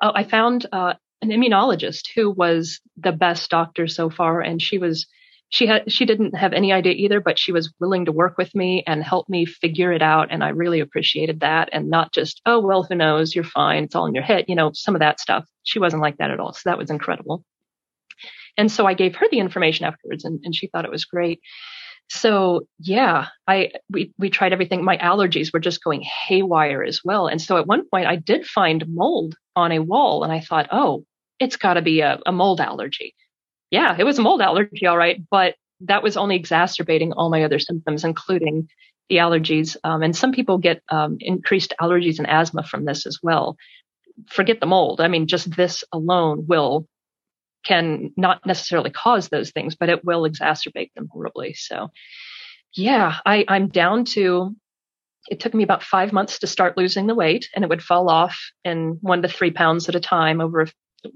[0.00, 4.40] uh, I found uh, an immunologist who was the best doctor so far.
[4.40, 5.06] And she was,
[5.50, 8.54] she had she didn't have any idea either but she was willing to work with
[8.54, 10.28] me and help me figure it out.
[10.30, 13.34] And i really appreciated that and not just oh well who knows?
[13.34, 13.84] You're fine.
[13.84, 15.44] It's all in your head you know some of that stuff.
[15.64, 16.54] She wasn't like that at all.
[16.54, 17.44] So that was incredible.
[18.56, 21.40] And so i gave her the information afterwards and, and she thought it was great.
[22.08, 24.84] So yeah i we we tried everything.
[24.84, 27.26] My allergies were just going haywire as well.
[27.26, 30.68] And so at one point i did find mold on a wall and i thought
[30.70, 31.04] oh
[31.40, 33.14] it's got to be a, a mold allergy
[33.70, 37.44] yeah, it was a mold allergy, all right, but that was only exacerbating all my
[37.44, 38.68] other symptoms, including
[39.08, 39.76] the allergies.
[39.84, 43.56] Um, and some people get um, increased allergies and asthma from this as well.
[44.28, 45.00] Forget the mold.
[45.00, 46.86] I mean, just this alone will
[47.64, 51.54] can not necessarily cause those things, but it will exacerbate them horribly.
[51.54, 51.90] So,
[52.74, 54.54] yeah, I, I'm down to.
[55.28, 58.08] It took me about five months to start losing the weight, and it would fall
[58.08, 60.66] off in one to three pounds at a time over a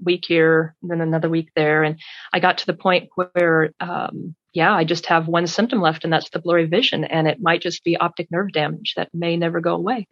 [0.03, 1.83] week here, then another week there.
[1.83, 1.99] And
[2.33, 6.13] I got to the point where, um, yeah, I just have one symptom left, and
[6.13, 7.03] that's the blurry vision.
[7.03, 10.07] And it might just be optic nerve damage that may never go away.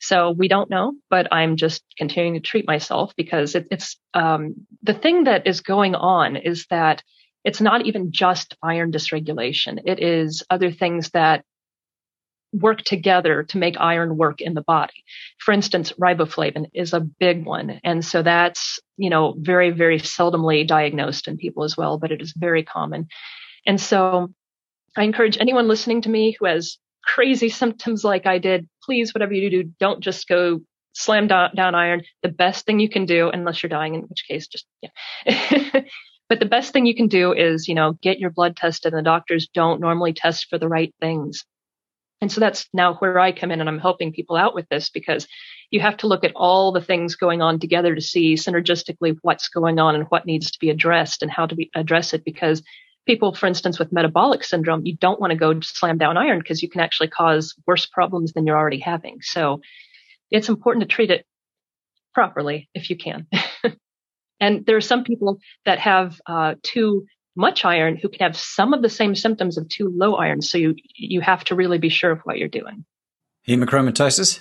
[0.00, 4.66] So we don't know, but I'm just continuing to treat myself because it, it's um,
[4.82, 7.02] the thing that is going on is that
[7.44, 9.80] it's not even just iron dysregulation.
[9.84, 11.44] It is other things that
[12.54, 15.04] work together to make iron work in the body.
[15.38, 17.80] For instance, riboflavin is a big one.
[17.82, 22.20] And so that's, you know, very, very seldomly diagnosed in people as well, but it
[22.22, 23.08] is very common.
[23.66, 24.28] And so
[24.96, 29.32] I encourage anyone listening to me who has crazy symptoms like I did, please, whatever
[29.32, 30.60] you do, don't just go
[30.92, 32.02] slam down, down iron.
[32.22, 34.90] The best thing you can do, unless you're dying, in which case just, yeah.
[36.28, 38.92] but the best thing you can do is, you know, get your blood tested.
[38.92, 41.44] And the doctors don't normally test for the right things.
[42.24, 44.88] And so that's now where I come in and I'm helping people out with this
[44.88, 45.28] because
[45.70, 49.48] you have to look at all the things going on together to see synergistically what's
[49.48, 52.62] going on and what needs to be addressed and how to be, address it because
[53.06, 56.62] people, for instance, with metabolic syndrome, you don't want to go slam down iron because
[56.62, 59.18] you can actually cause worse problems than you're already having.
[59.20, 59.60] So
[60.30, 61.26] it's important to treat it
[62.14, 63.26] properly if you can.
[64.40, 67.04] and there are some people that have uh, too
[67.36, 70.42] much iron who can have some of the same symptoms of too low iron.
[70.42, 72.84] So you you have to really be sure of what you're doing.
[73.46, 74.40] Hemochromatosis.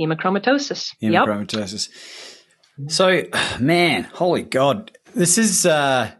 [0.00, 0.94] Hemochromatosis.
[1.02, 1.88] Hemochromatosis.
[2.78, 2.90] Yep.
[2.90, 3.24] So,
[3.60, 6.10] man, holy God, this is uh,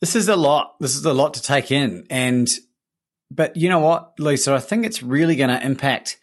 [0.00, 0.74] this is a lot.
[0.80, 2.48] This is a lot to take in, and
[3.30, 6.18] but you know what, Lisa, I think it's really going to impact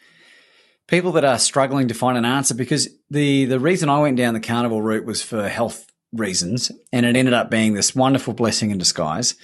[0.88, 4.34] people that are struggling to find an answer because the the reason I went down
[4.34, 8.72] the carnivore route was for health reasons, and it ended up being this wonderful blessing
[8.72, 9.36] in disguise.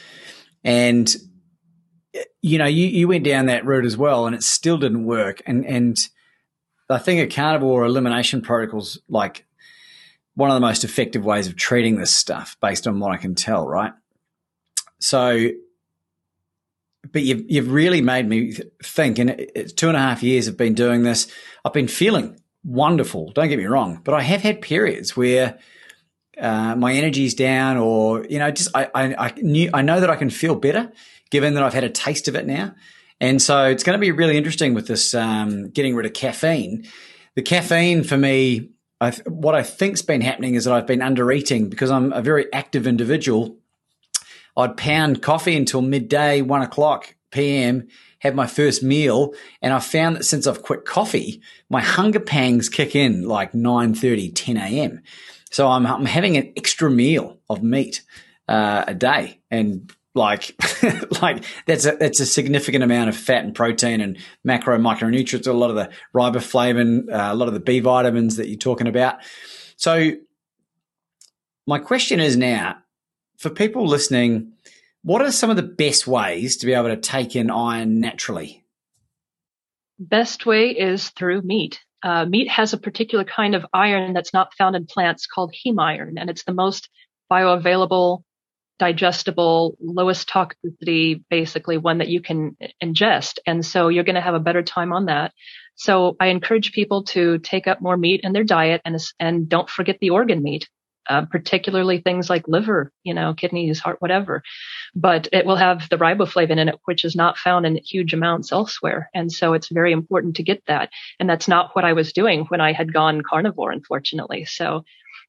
[0.64, 1.16] And
[2.42, 5.42] you know, you, you went down that route as well, and it still didn't work.
[5.46, 5.98] And and
[6.90, 9.46] I think a carnivore elimination protocol's like
[10.36, 13.36] one of the most effective ways of treating this stuff, based on what I can
[13.36, 13.94] tell, right?
[15.00, 15.50] So,
[17.12, 19.20] but you've you've really made me think.
[19.20, 21.28] And it's two and a half years I've been doing this.
[21.64, 23.32] I've been feeling wonderful.
[23.32, 25.60] Don't get me wrong, but I have had periods where
[26.40, 30.10] uh, my energy's down or, you know, just I, I, I, knew, I know that
[30.10, 30.92] I can feel better
[31.30, 32.76] given that I've had a taste of it now.
[33.20, 36.86] And so it's going to be really interesting with this um, getting rid of caffeine.
[37.36, 38.70] The caffeine for me,
[39.00, 42.22] I, what I think's been happening is that I've been under eating because I'm a
[42.22, 43.58] very active individual.
[44.58, 47.88] I'd pound coffee until midday, one o'clock PM,
[48.20, 52.70] have my first meal, and I found that since I've quit coffee, my hunger pangs
[52.70, 55.02] kick in like 9 30, 10 a.m.
[55.56, 58.02] So I'm, I'm having an extra meal of meat
[58.50, 60.54] uh, a day, and like
[61.22, 65.48] like that's a that's a significant amount of fat and protein and macro micronutrients.
[65.48, 68.88] A lot of the riboflavin, uh, a lot of the B vitamins that you're talking
[68.88, 69.20] about.
[69.78, 70.18] So
[71.66, 72.80] my question is now
[73.38, 74.52] for people listening,
[75.04, 78.66] what are some of the best ways to be able to take in iron naturally?
[80.00, 81.80] Best way is through meat.
[82.06, 85.82] Uh, meat has a particular kind of iron that's not found in plants called heme
[85.82, 86.88] iron, and it's the most
[87.32, 88.22] bioavailable
[88.78, 93.40] digestible, lowest toxicity, basically one that you can ingest.
[93.46, 95.32] And so you're going to have a better time on that.
[95.76, 99.70] So I encourage people to take up more meat in their diet and, and don't
[99.70, 100.68] forget the organ meat.
[101.08, 104.42] Uh, particularly things like liver, you know, kidneys, heart, whatever.
[104.96, 108.52] But it will have the riboflavin in it, which is not found in huge amounts
[108.52, 109.10] elsewhere.
[109.14, 110.90] And so it's very important to get that.
[111.20, 114.46] And that's not what I was doing when I had gone carnivore, unfortunately.
[114.46, 114.84] So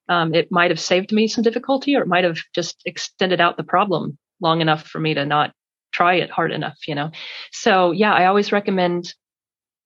[0.08, 3.56] um, it might have saved me some difficulty or it might have just extended out
[3.56, 5.52] the problem long enough for me to not
[5.92, 7.10] try it hard enough, you know?
[7.52, 9.12] So yeah, I always recommend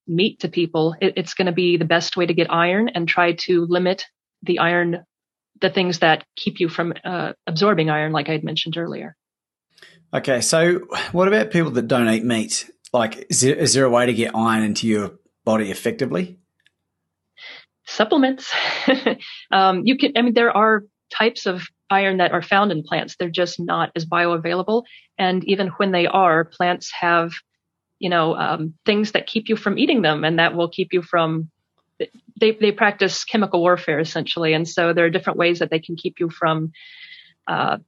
[0.06, 0.94] meat to people.
[1.00, 4.04] It, it's going to be the best way to get iron and try to limit
[4.42, 5.04] the iron,
[5.60, 9.16] the things that keep you from uh, absorbing iron, like I had mentioned earlier.
[10.12, 10.40] Okay.
[10.40, 10.80] So
[11.12, 12.70] what about people that don't eat meat?
[12.92, 15.12] Like, is there, is there a way to get iron into your
[15.44, 16.40] body effectively?
[17.90, 18.52] supplements.
[19.50, 23.16] um, you can, I mean, there are types of iron that are found in plants.
[23.18, 24.84] They're just not as bioavailable.
[25.18, 27.32] And even when they are, plants have,
[27.98, 31.02] you know, um, things that keep you from eating them and that will keep you
[31.02, 31.50] from,
[32.40, 34.54] they, they practice chemical warfare essentially.
[34.54, 36.72] And so there are different ways that they can keep you from,
[37.46, 37.78] uh,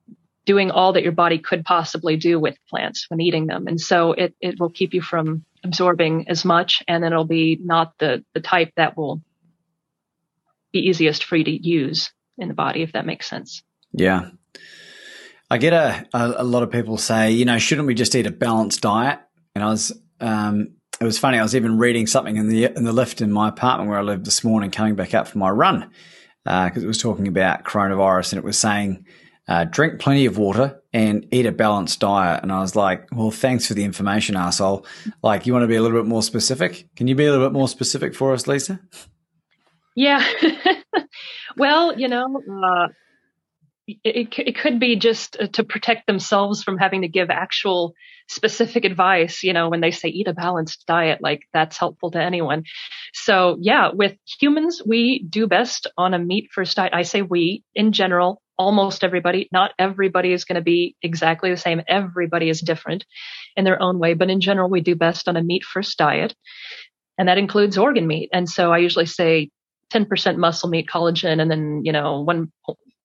[0.45, 3.67] doing all that your body could possibly do with plants when eating them.
[3.69, 7.93] And so it, it will keep you from absorbing as much and it'll be not
[7.99, 9.23] the, the type that will
[10.73, 13.63] be easiest for you to use in the body, if that makes sense.
[13.93, 14.31] Yeah.
[15.51, 18.27] I get a, a, a lot of people say, you know, shouldn't we just eat
[18.27, 19.21] a balanced diet?
[19.55, 21.39] And I was, um, it was funny.
[21.39, 24.03] I was even reading something in the in the lift in my apartment where I
[24.03, 25.91] lived this morning, coming back up from my run,
[26.45, 29.05] because uh, it was talking about coronavirus and it was saying,
[29.49, 32.43] uh, drink plenty of water and eat a balanced diet.
[32.43, 34.87] And I was like, well, thanks for the information, asshole.
[35.23, 36.89] Like, you want to be a little bit more specific?
[36.97, 38.81] Can you be a little bit more specific for us, Lisa?
[39.97, 40.25] Yeah.
[41.57, 42.89] well, you know, uh,
[44.05, 47.95] it, it could be just uh, to protect themselves from having to give actual
[48.29, 52.23] specific advice, you know, when they say eat a balanced diet, like that's helpful to
[52.23, 52.65] anyone.
[53.13, 56.95] So yeah, with humans, we do best on a meat first diet.
[56.95, 61.57] I say we in general, almost everybody, not everybody is going to be exactly the
[61.57, 61.83] same.
[61.89, 63.05] Everybody is different
[63.57, 66.35] in their own way, but in general, we do best on a meat first diet.
[67.19, 68.31] And that includes organ meat.
[68.33, 69.51] And so I usually say
[69.93, 72.51] 10% muscle meat collagen and then, you know, one,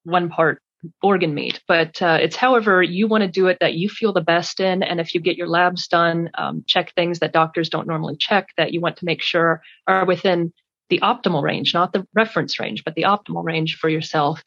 [0.03, 0.61] one part
[1.01, 1.61] organ meat.
[1.67, 4.83] But uh, it's however you want to do it that you feel the best in.
[4.83, 8.49] And if you get your labs done, um, check things that doctors don't normally check
[8.57, 10.53] that you want to make sure are within
[10.89, 14.41] the optimal range, not the reference range, but the optimal range for yourself.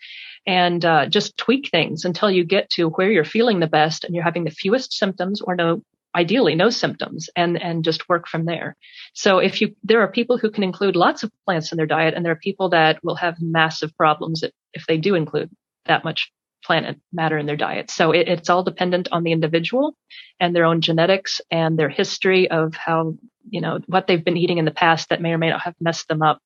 [0.47, 4.15] And uh, just tweak things until you get to where you're feeling the best and
[4.15, 5.83] you're having the fewest symptoms or no
[6.17, 8.77] ideally no symptoms and and just work from there
[9.15, 12.15] so if you there are people who can include lots of plants in their diet
[12.15, 15.49] and there are people that will have massive problems if, if they do include
[15.87, 16.33] that much
[16.65, 17.91] plant matter in their diet.
[17.91, 19.97] So it, it's all dependent on the individual
[20.39, 23.15] and their own genetics and their history of how
[23.49, 25.75] you know what they've been eating in the past that may or may not have
[25.81, 26.41] messed them up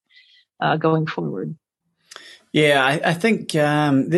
[0.61, 1.57] uh, going forward.
[2.53, 4.11] Yeah, I, I think um,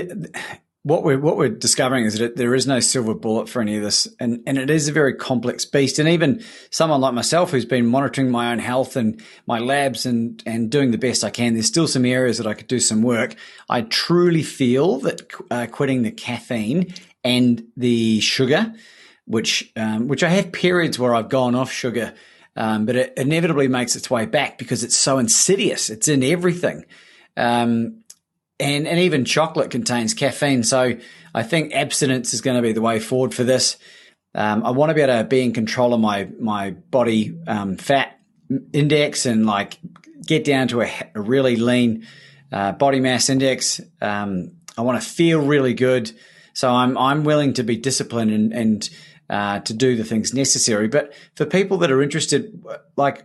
[0.87, 3.83] what we're what we're discovering is that there is no silver bullet for any of
[3.83, 5.99] this, and and it is a very complex beast.
[5.99, 10.41] And even someone like myself, who's been monitoring my own health and my labs and
[10.47, 13.03] and doing the best I can, there's still some areas that I could do some
[13.03, 13.35] work.
[13.69, 16.95] I truly feel that uh, quitting the caffeine
[17.25, 18.73] and the sugar,
[19.25, 22.15] which um, which I have periods where I've gone off sugar,
[22.55, 25.91] um, but it inevitably makes its way back because it's so insidious.
[25.91, 26.85] It's in everything.
[27.37, 28.05] Um,
[28.59, 30.63] and and even chocolate contains caffeine.
[30.63, 30.97] So
[31.35, 33.77] I think abstinence is going to be the way forward for this.
[34.35, 37.77] Um, I want to be able to be in control of my my body um,
[37.77, 38.19] fat
[38.73, 39.79] index and like
[40.25, 42.07] get down to a, a really lean
[42.53, 43.81] uh, body mass index.
[44.01, 46.13] Um, I want to feel really good.
[46.53, 48.91] So I'm I'm willing to be disciplined and and
[49.29, 50.89] uh, to do the things necessary.
[50.89, 52.65] But for people that are interested,
[52.97, 53.25] like,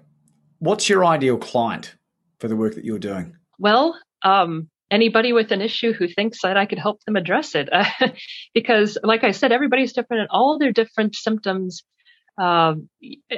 [0.59, 1.95] what's your ideal client
[2.39, 3.37] for the work that you're doing?
[3.59, 7.69] Well, um, anybody with an issue who thinks that I could help them address it.
[8.53, 11.83] because, like I said, everybody's different and all their different symptoms
[12.37, 12.75] uh,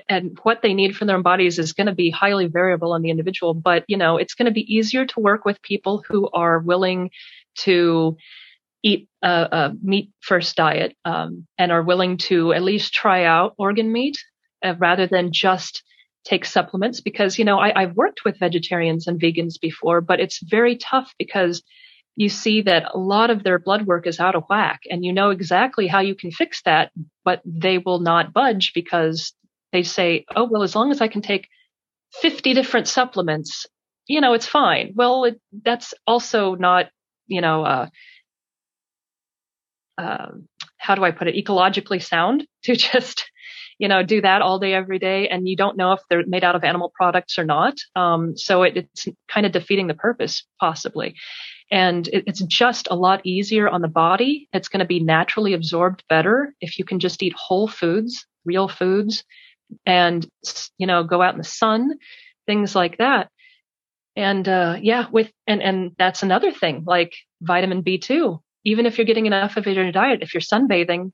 [0.09, 3.01] and what they need from their own bodies is going to be highly variable on
[3.01, 3.53] the individual.
[3.53, 7.11] But, you know, it's going to be easier to work with people who are willing
[7.59, 8.17] to
[8.81, 13.53] eat a, a meat first diet um, and are willing to at least try out
[13.57, 14.17] organ meat
[14.63, 15.83] uh, rather than just
[16.23, 20.39] take supplements because you know I, I've worked with vegetarians and vegans before, but it's
[20.41, 21.63] very tough because
[22.15, 25.13] you see that a lot of their blood work is out of whack and you
[25.13, 26.91] know exactly how you can fix that,
[27.25, 29.33] but they will not budge because
[29.71, 31.47] they say, oh, well, as long as I can take
[32.21, 33.65] 50 different supplements,
[34.07, 34.93] you know, it's fine.
[34.95, 36.89] Well, it, that's also not,
[37.25, 37.87] you know, uh,
[39.97, 40.27] uh,
[40.77, 43.29] how do I put it, ecologically sound to just,
[43.83, 45.27] you know, do that all day, every day.
[45.27, 47.73] And you don't know if they're made out of animal products or not.
[47.97, 51.15] Um, so it, it's kind of defeating the purpose, possibly.
[51.69, 54.47] And it, it's just a lot easier on the body.
[54.53, 58.69] It's going to be naturally absorbed better if you can just eat whole foods, real
[58.69, 59.25] foods,
[59.85, 60.25] and,
[60.77, 61.97] you know, go out in the sun,
[62.47, 63.29] things like that.
[64.15, 69.03] And, uh, yeah, with, and, and that's another thing, like vitamin B2 even if you're
[69.03, 71.11] getting enough of it in your diet, if you're sunbathing,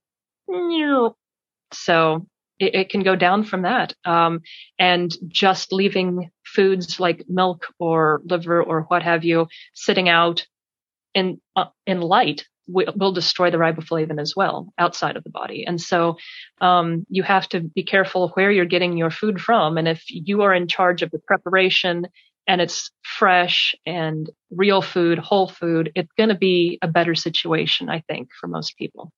[1.74, 2.28] so
[2.60, 3.94] it, it can go down from that.
[4.06, 4.42] Um,
[4.78, 10.46] and just leaving foods like milk or liver or what have you sitting out
[11.14, 15.66] in uh, in light will, will, destroy the riboflavin as well outside of the body.
[15.66, 16.18] And so
[16.62, 19.78] um, you have to be careful where you're getting your food from.
[19.78, 22.08] And if you are in charge of the preparation
[22.48, 27.90] and it's fresh and real food, whole food, it's going to be a better situation,
[27.90, 29.12] I think, for most people.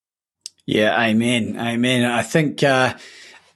[0.66, 2.10] Yeah, amen, amen.
[2.10, 2.94] I think uh,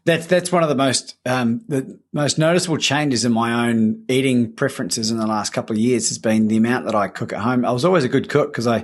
[0.05, 4.53] that's that's one of the most um, the most noticeable changes in my own eating
[4.53, 7.39] preferences in the last couple of years has been the amount that I cook at
[7.39, 7.65] home.
[7.65, 8.81] I was always a good cook because I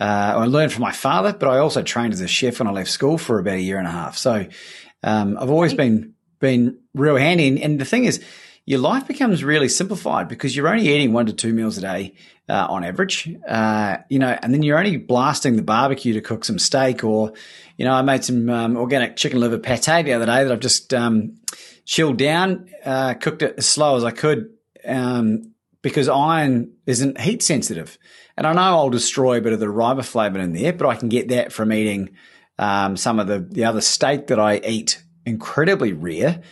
[0.00, 2.72] uh, I learned from my father, but I also trained as a chef when I
[2.72, 4.16] left school for about a year and a half.
[4.16, 4.46] So
[5.02, 7.48] um, I've always been been real handy.
[7.48, 8.24] And, and the thing is,
[8.66, 12.14] your life becomes really simplified because you're only eating one to two meals a day
[12.48, 16.44] uh, on average, uh, you know, and then you're only blasting the barbecue to cook
[16.44, 17.32] some steak or,
[17.76, 20.60] you know, I made some um, organic chicken liver pate the other day that I've
[20.60, 21.36] just um,
[21.84, 24.50] chilled down, uh, cooked it as slow as I could
[24.86, 25.52] um,
[25.82, 27.98] because iron isn't heat sensitive.
[28.36, 31.10] And I know I'll destroy a bit of the riboflavin in there, but I can
[31.10, 32.16] get that from eating
[32.58, 36.42] um, some of the, the other steak that I eat incredibly rare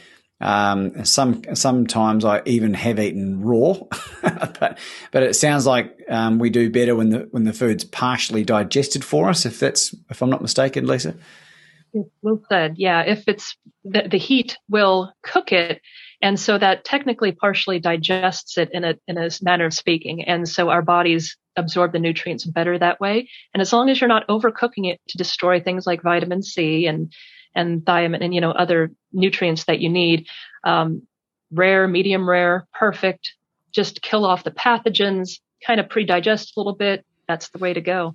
[0.42, 3.74] um, some sometimes I even have eaten raw,
[4.22, 4.78] but
[5.10, 9.04] but it sounds like um, we do better when the when the food's partially digested
[9.04, 9.46] for us.
[9.46, 11.14] If that's if I'm not mistaken, Lisa.
[12.22, 12.74] Well said.
[12.78, 15.80] Yeah, if it's the, the heat will cook it,
[16.20, 20.48] and so that technically partially digests it in a in a manner of speaking, and
[20.48, 23.28] so our bodies absorb the nutrients better that way.
[23.54, 27.12] And as long as you're not overcooking it to destroy things like vitamin C and
[27.54, 30.26] and thiamine and you know other nutrients that you need.
[30.64, 31.02] Um,
[31.50, 33.34] rare, medium rare, perfect.
[33.72, 37.04] Just kill off the pathogens, kind of pre-digest a little bit.
[37.28, 38.14] That's the way to go.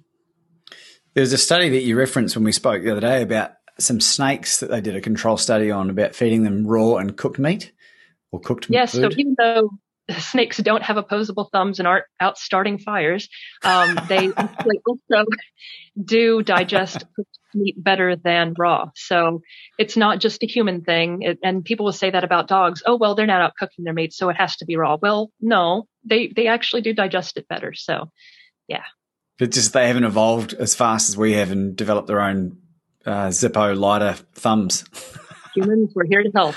[1.14, 4.60] There's a study that you referenced when we spoke the other day about some snakes
[4.60, 7.72] that they did a control study on about feeding them raw and cooked meat
[8.32, 8.76] or cooked meat.
[8.76, 9.14] yes, food.
[9.14, 9.70] so even though
[10.18, 13.30] snakes don't have opposable thumbs and aren't out starting fires,
[13.64, 15.26] um, they also
[16.04, 17.06] do digest
[17.58, 18.90] meat better than raw.
[18.96, 19.42] So
[19.78, 21.22] it's not just a human thing.
[21.22, 22.84] It, and people will say that about dogs.
[22.86, 24.98] Oh, well, they're not out cooking their meat, so it has to be raw.
[25.02, 27.74] Well, no, they, they actually do digest it better.
[27.74, 28.10] So
[28.68, 28.84] yeah.
[29.40, 32.58] But just they haven't evolved as fast as we have and developed their own
[33.06, 34.84] uh, Zippo lighter thumbs.
[35.56, 36.56] Humans, we're here to help.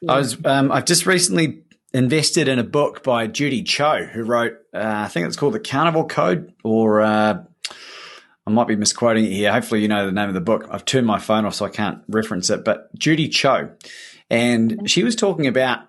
[0.00, 0.12] Yeah.
[0.12, 1.62] I was, um, I've just recently
[1.94, 5.60] invested in a book by Judy Cho, who wrote, uh, I think it's called The
[5.60, 7.44] Carnivore Code or, uh,
[8.46, 9.52] I might be misquoting it here.
[9.52, 10.68] Hopefully, you know the name of the book.
[10.70, 12.64] I've turned my phone off so I can't reference it.
[12.64, 13.70] But Judy Cho,
[14.30, 15.80] and she was talking about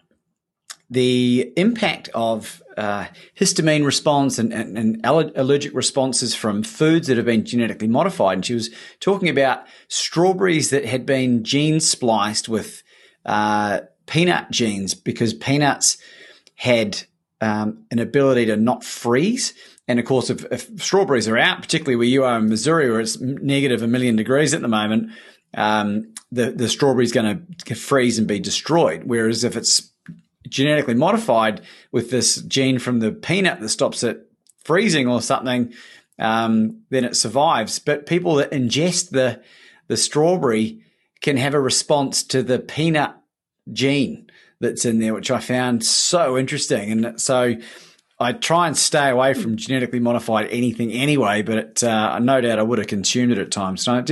[0.90, 7.26] the impact of uh, histamine response and, and, and, allergic responses from foods that have
[7.26, 8.38] been genetically modified.
[8.38, 12.84] And she was talking about strawberries that had been gene spliced with
[13.26, 15.98] uh, peanut genes because peanuts
[16.56, 17.04] had
[17.42, 19.54] um, an ability to not freeze.
[19.88, 23.00] And of course, if, if, strawberries are out, particularly where you are in Missouri, where
[23.00, 25.12] it's negative a million degrees at the moment,
[25.54, 29.04] um, the the strawberry is going to freeze and be destroyed.
[29.06, 29.90] Whereas if it's
[30.48, 31.62] genetically modified
[31.92, 34.30] with this gene from the peanut that stops it
[34.64, 35.74] freezing or something,
[36.20, 37.80] um, then it survives.
[37.80, 39.42] But people that ingest the
[39.88, 40.82] the strawberry
[41.22, 43.16] can have a response to the peanut
[43.72, 44.30] gene
[44.60, 46.92] that's in there, which I found so interesting.
[46.92, 47.56] And so
[48.20, 52.64] I try and stay away from genetically modified anything anyway, but uh, no doubt I
[52.64, 53.84] would have consumed it at times.
[53.84, 54.04] So,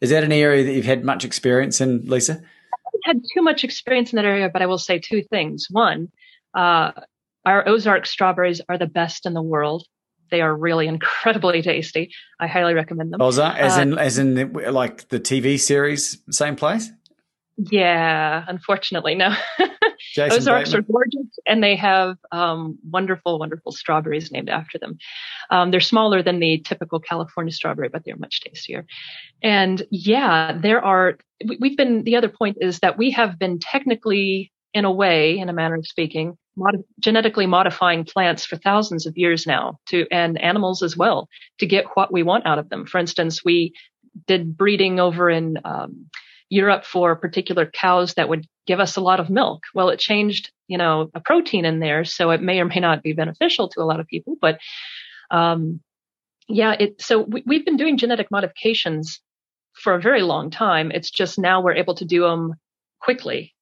[0.00, 2.32] is that an area that you've had much experience in, Lisa?
[2.32, 5.68] I haven't had too much experience in that area, but I will say two things.
[5.70, 6.08] One,
[6.54, 6.90] uh,
[7.44, 9.86] our Ozark strawberries are the best in the world.
[10.32, 12.12] They are really incredibly tasty.
[12.40, 13.20] I highly recommend them.
[13.20, 16.90] That as uh, in as in like the TV series, same place?
[17.56, 19.36] Yeah, unfortunately, no.
[20.12, 24.98] Jason Ozarks are gorgeous, and they have um, wonderful, wonderful strawberries named after them.
[25.50, 28.84] Um, they're smaller than the typical California strawberry, but they're much tastier.
[29.42, 31.18] And yeah, there are.
[31.58, 32.04] We've been.
[32.04, 35.76] The other point is that we have been technically, in a way, in a manner
[35.76, 40.94] of speaking, mod- genetically modifying plants for thousands of years now, to and animals as
[40.94, 42.84] well, to get what we want out of them.
[42.84, 43.72] For instance, we
[44.26, 46.10] did breeding over in um,
[46.52, 49.62] Europe for particular cows that would give us a lot of milk.
[49.74, 53.02] Well, it changed, you know, a protein in there, so it may or may not
[53.02, 54.36] be beneficial to a lot of people.
[54.38, 54.58] But
[55.30, 55.80] um,
[56.48, 57.00] yeah, it.
[57.00, 59.18] So we, we've been doing genetic modifications
[59.72, 60.90] for a very long time.
[60.90, 62.52] It's just now we're able to do them
[63.00, 63.54] quickly,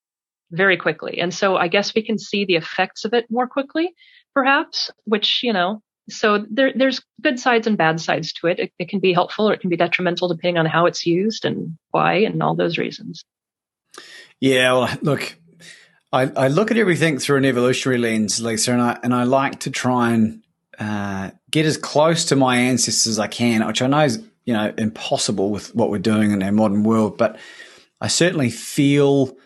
[0.51, 3.95] very quickly, and so I guess we can see the effects of it more quickly,
[4.34, 4.91] perhaps.
[5.05, 5.80] Which you know,
[6.12, 8.58] so there, there's good sides and bad sides to it.
[8.58, 8.72] it.
[8.78, 11.76] It can be helpful or it can be detrimental depending on how it's used and
[11.90, 13.24] why and all those reasons.
[14.40, 15.36] Yeah, well, look,
[16.12, 19.61] I, I look at everything through an evolutionary lens, Lisa, and I and I like
[19.61, 20.42] to try and
[20.78, 24.54] uh, get as close to my ancestors as I can, which I know is you
[24.54, 27.38] know impossible with what we're doing in our modern world, but
[28.00, 29.36] I certainly feel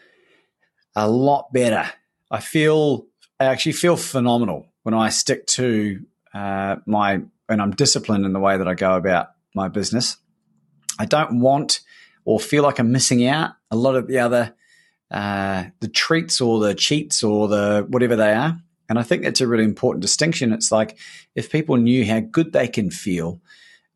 [0.94, 1.90] a lot better.
[2.30, 3.06] I feel
[3.40, 6.00] I actually feel phenomenal when I stick to
[6.34, 10.16] uh, my and I'm disciplined in the way that I go about my business.
[10.98, 11.80] I don't want
[12.24, 14.54] or feel like I'm missing out a lot of the other
[15.10, 18.58] uh, the treats or the cheats or the whatever they are.
[18.88, 20.52] And I think that's a really important distinction.
[20.52, 20.98] It's like
[21.34, 23.40] if people knew how good they can feel,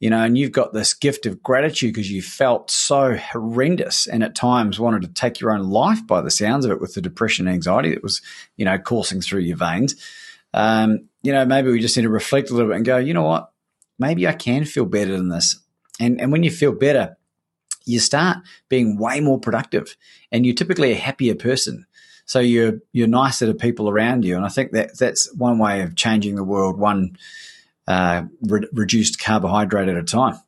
[0.00, 4.22] you know, and you've got this gift of gratitude because you felt so horrendous and
[4.22, 7.02] at times wanted to take your own life by the sounds of it with the
[7.02, 8.22] depression and anxiety that was,
[8.56, 9.94] you know, coursing through your veins
[10.54, 13.12] um, you know, maybe we just need to reflect a little bit and go, you
[13.12, 13.52] know what,
[13.98, 15.60] maybe I can feel better than this.
[16.00, 17.18] And and when you feel better,
[17.84, 18.38] you start
[18.70, 19.94] being way more productive,
[20.32, 21.84] and you're typically a happier person.
[22.24, 25.82] So you're you're nicer to people around you, and I think that that's one way
[25.82, 27.18] of changing the world, one
[27.86, 30.40] uh, re- reduced carbohydrate at a time.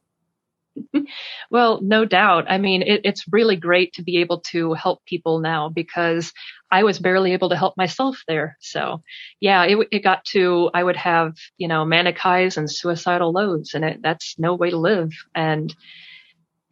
[1.50, 2.46] well, no doubt.
[2.48, 6.32] I mean, it, it's really great to be able to help people now because
[6.70, 8.56] I was barely able to help myself there.
[8.60, 9.02] So,
[9.40, 13.72] yeah, it, it got to I would have you know manic highs and suicidal lows,
[13.74, 15.12] and it, that's no way to live.
[15.34, 15.74] And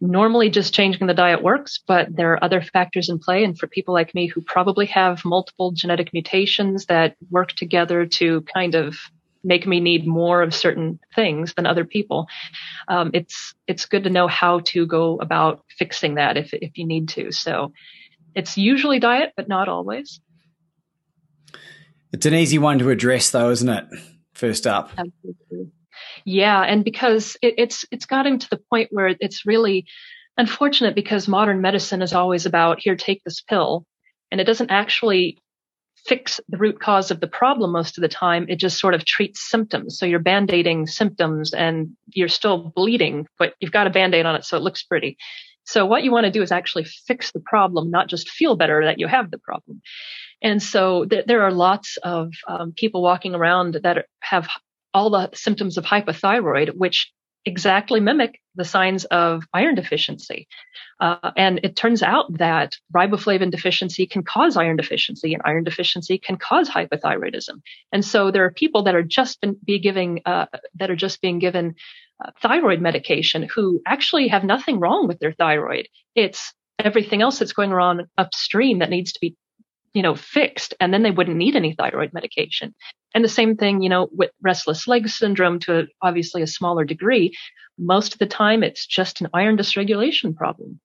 [0.00, 3.44] normally, just changing the diet works, but there are other factors in play.
[3.44, 8.42] And for people like me who probably have multiple genetic mutations that work together to
[8.54, 8.96] kind of
[9.44, 12.26] make me need more of certain things than other people.
[12.88, 16.86] Um, it's it's good to know how to go about fixing that if if you
[16.86, 17.32] need to.
[17.32, 17.72] So
[18.34, 20.20] it's usually diet, but not always.
[22.12, 23.84] It's an easy one to address, though, isn't it?
[24.32, 24.90] First up.
[24.96, 25.72] Absolutely.
[26.24, 29.86] Yeah, and because it, it's it's gotten to the point where it's really
[30.36, 33.84] unfortunate because modern medicine is always about here, take this pill,
[34.30, 35.38] and it doesn't actually
[36.08, 38.46] fix the root cause of the problem most of the time.
[38.48, 39.98] It just sort of treats symptoms.
[39.98, 44.44] So you're band-aiding symptoms and you're still bleeding, but you've got a band-aid on it
[44.44, 45.18] so it looks pretty.
[45.64, 48.86] So what you want to do is actually fix the problem, not just feel better
[48.86, 49.82] that you have the problem.
[50.40, 54.48] And so th- there are lots of um, people walking around that have
[54.94, 57.12] all the symptoms of hypothyroid, which
[57.48, 60.46] exactly mimic the signs of iron deficiency.
[61.00, 66.18] Uh, and it turns out that riboflavin deficiency can cause iron deficiency, and iron deficiency
[66.18, 67.56] can cause hypothyroidism.
[67.92, 70.46] And so there are people that are just been, be giving uh,
[70.78, 71.74] that are just being given
[72.22, 75.88] uh, thyroid medication who actually have nothing wrong with their thyroid.
[76.14, 79.36] It's everything else that's going on upstream that needs to be
[79.98, 82.72] you know, fixed and then they wouldn't need any thyroid medication.
[83.16, 87.36] And the same thing, you know, with restless leg syndrome to obviously a smaller degree.
[87.78, 90.78] Most of the time, it's just an iron dysregulation problem.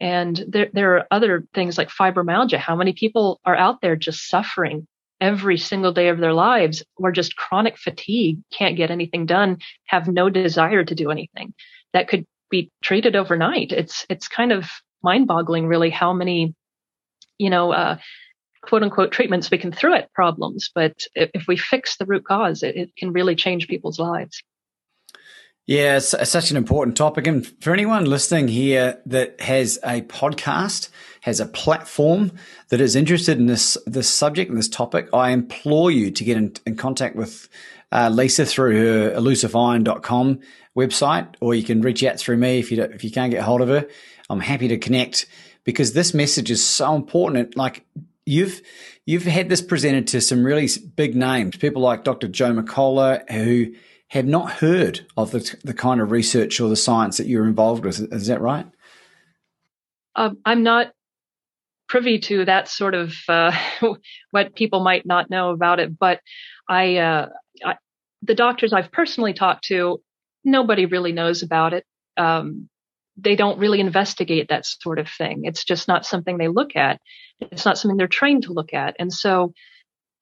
[0.00, 2.58] And there, there are other things like fibromyalgia.
[2.58, 4.86] How many people are out there just suffering
[5.18, 9.56] every single day of their lives or just chronic fatigue, can't get anything done,
[9.86, 11.54] have no desire to do anything
[11.94, 13.72] that could be treated overnight.
[13.72, 14.68] It's, it's kind of
[15.02, 16.54] mind boggling really how many,
[17.38, 17.96] you know, uh,
[18.62, 20.70] quote unquote treatments, we can throw at problems.
[20.74, 24.42] But if we fix the root cause, it, it can really change people's lives.
[25.68, 27.26] Yeah, it's, it's, such an important topic.
[27.26, 30.88] And for anyone listening here that has a podcast,
[31.20, 32.32] has a platform
[32.70, 36.38] that is interested in this, this subject and this topic, I implore you to get
[36.38, 37.50] in, in contact with
[37.92, 40.40] uh, Lisa through her elusiveiron.com
[40.74, 43.60] website, or you can reach out through me if you, if you can't get hold
[43.60, 43.86] of her.
[44.30, 45.26] I'm happy to connect
[45.64, 47.58] because this message is so important.
[47.58, 47.84] Like
[48.28, 48.60] you've
[49.06, 52.28] you've had this presented to some really big names, people like Dr.
[52.28, 53.74] Joe McCullough, who
[54.08, 57.84] have not heard of the, the kind of research or the science that you're involved
[57.84, 58.12] with.
[58.12, 58.66] Is that right?
[60.14, 60.92] Uh, I'm not
[61.88, 63.52] privy to that sort of uh,
[64.30, 66.20] what people might not know about it, but
[66.68, 67.28] I, uh,
[67.64, 67.76] I,
[68.22, 70.02] the doctors I've personally talked to,
[70.44, 71.84] nobody really knows about it.
[72.16, 72.68] Um,
[73.20, 75.42] they don't really investigate that sort of thing.
[75.44, 77.00] It's just not something they look at.
[77.40, 78.94] It's not something they're trained to look at.
[78.98, 79.52] And so,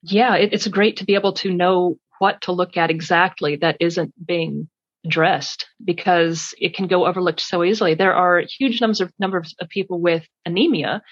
[0.02, 3.76] yeah, it, it's great to be able to know what to look at exactly that
[3.80, 4.68] isn't being
[5.04, 7.94] addressed because it can go overlooked so easily.
[7.94, 11.02] There are huge numbers of numbers of people with anemia.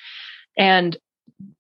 [0.57, 0.97] And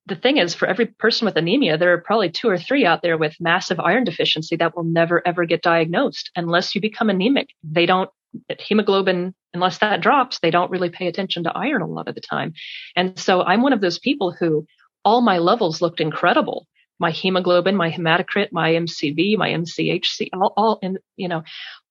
[0.06, 3.02] the thing is, for every person with anemia, there are probably two or three out
[3.02, 7.48] there with massive iron deficiency that will never ever get diagnosed unless you become anemic.
[7.62, 8.10] They don't
[8.58, 12.20] hemoglobin, unless that drops, they don't really pay attention to iron a lot of the
[12.20, 12.52] time.
[12.96, 14.66] And so I'm one of those people who
[15.04, 16.66] all my levels looked incredible.
[16.98, 21.42] My hemoglobin, my hematocrit, my MCV, my MCHC, all, all and you know,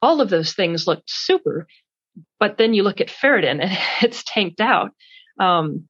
[0.02, 1.68] all of those things looked super.
[2.40, 4.92] But then you look at ferritin and it's tanked out.
[5.40, 5.88] Um,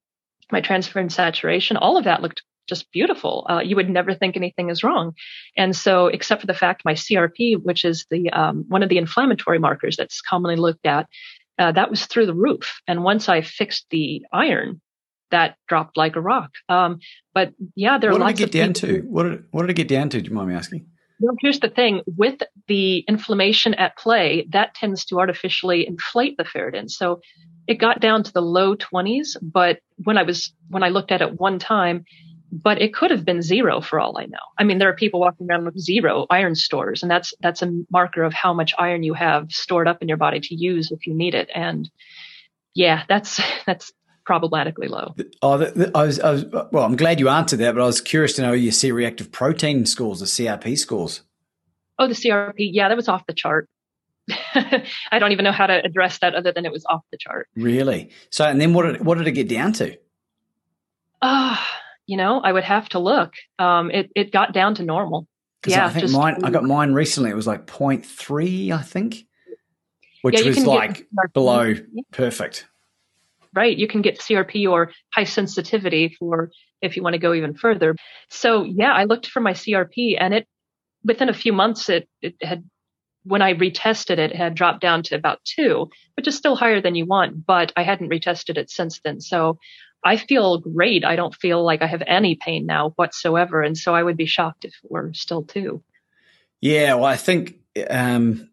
[0.51, 3.45] my transferrin saturation, all of that looked just beautiful.
[3.49, 5.13] Uh, you would never think anything is wrong.
[5.57, 8.97] And so, except for the fact my CRP, which is the um, one of the
[8.97, 11.07] inflammatory markers that's commonly looked at,
[11.59, 12.81] uh, that was through the roof.
[12.87, 14.81] And once I fixed the iron,
[15.31, 16.51] that dropped like a rock.
[16.69, 16.99] Um,
[17.33, 18.43] but yeah, there what are lots of.
[18.43, 19.01] What did it get down to?
[19.01, 20.21] What did it, what did it get down to?
[20.21, 20.85] Do you mind me asking?
[21.19, 26.43] Well, here's the thing: with the inflammation at play, that tends to artificially inflate the
[26.43, 26.89] ferritin.
[26.89, 27.21] So
[27.67, 31.21] it got down to the low 20s, but when I was when I looked at
[31.21, 32.05] it one time,
[32.61, 34.37] but it could have been zero for all I know.
[34.57, 37.83] I mean, there are people walking around with zero iron stores, and that's that's a
[37.89, 41.07] marker of how much iron you have stored up in your body to use if
[41.07, 41.49] you need it.
[41.53, 41.89] And
[42.75, 43.91] yeah, that's that's
[44.23, 45.15] problematically low.
[45.41, 46.83] Oh, the, the, I, was, I was well.
[46.83, 50.19] I'm glad you answered that, but I was curious to know your C-reactive protein scores,
[50.19, 51.21] the CRP scores.
[51.97, 53.67] Oh, the CRP, yeah, that was off the chart.
[54.55, 57.49] I don't even know how to address that other than it was off the chart.
[57.55, 58.11] Really?
[58.29, 59.97] So, and then what did what did it get down to?
[61.19, 61.59] Ah.
[61.59, 63.33] Uh, you know, I would have to look.
[63.59, 65.27] Um, it, it got down to normal.
[65.65, 67.29] Yeah, I think just, mine, I got mine recently.
[67.29, 69.25] It was like 0.3, I think,
[70.21, 72.01] which yeah, was like below yeah.
[72.11, 72.67] perfect.
[73.53, 73.77] Right.
[73.77, 76.51] You can get CRP or high sensitivity for
[76.81, 77.95] if you want to go even further.
[78.29, 80.47] So yeah, I looked for my CRP and it,
[81.05, 82.67] within a few months, it, it had,
[83.23, 86.81] when I retested it, it had dropped down to about two, which is still higher
[86.81, 89.21] than you want, but I hadn't retested it since then.
[89.21, 89.59] So
[90.03, 91.05] I feel great.
[91.05, 93.61] I don't feel like I have any pain now whatsoever.
[93.61, 95.83] And so I would be shocked if it were still two.
[96.61, 97.55] Yeah, well, I think
[97.89, 98.49] um,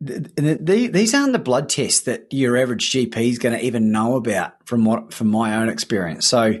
[0.00, 3.92] the, the, these aren't the blood tests that your average GP is going to even
[3.92, 6.26] know about from what from my own experience.
[6.26, 6.58] So,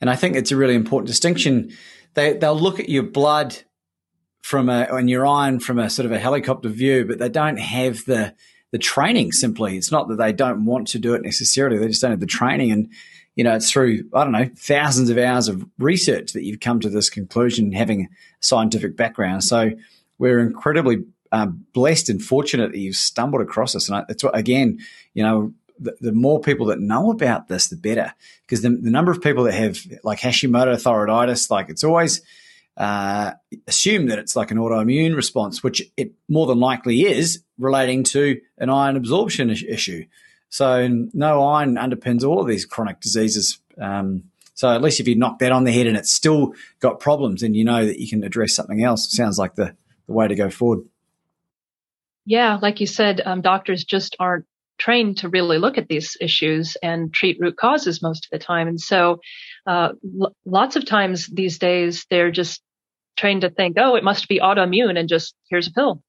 [0.00, 1.70] and I think it's a really important distinction.
[2.14, 3.56] They they'll look at your blood
[4.42, 7.58] from a and your iron from a sort of a helicopter view, but they don't
[7.58, 8.34] have the
[8.72, 9.76] the training simply.
[9.76, 11.78] It's not that they don't want to do it necessarily.
[11.78, 12.72] They just don't have the training.
[12.72, 12.90] And,
[13.36, 16.80] you know, it's through, I don't know, thousands of hours of research that you've come
[16.80, 18.08] to this conclusion, having a
[18.40, 19.44] scientific background.
[19.44, 19.70] So
[20.18, 23.88] we're incredibly um, blessed and fortunate that you've stumbled across this.
[23.88, 24.78] And it's again,
[25.14, 28.12] you know, the, the, more people that know about this, the better.
[28.42, 32.22] Because the, the number of people that have like Hashimoto thyroiditis, like it's always,
[32.76, 33.32] uh,
[33.66, 38.40] assume that it's like an autoimmune response, which it more than likely is relating to
[38.58, 40.04] an iron absorption issue.
[40.48, 43.58] So no iron underpins all of these chronic diseases.
[43.80, 47.00] Um, so at least if you knock that on the head and it's still got
[47.00, 49.74] problems, and you know that you can address something else, it sounds like the,
[50.06, 50.84] the way to go forward.
[52.24, 54.44] Yeah, like you said, um, doctors just aren't
[54.78, 58.68] trained to really look at these issues and treat root causes most of the time.
[58.68, 59.20] And so,
[59.66, 59.90] uh,
[60.20, 62.62] l- lots of times these days, they're just
[63.16, 66.02] trained to think, oh, it must be autoimmune and just here's a pill.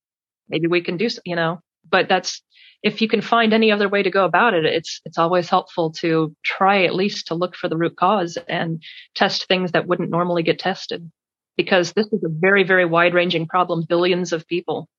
[0.50, 2.42] Maybe we can do, you know, but that's,
[2.82, 5.92] if you can find any other way to go about it, it's, it's always helpful
[5.92, 8.84] to try at least to look for the root cause and
[9.16, 11.10] test things that wouldn't normally get tested
[11.56, 13.86] because this is a very, very wide ranging problem.
[13.88, 14.90] Billions of people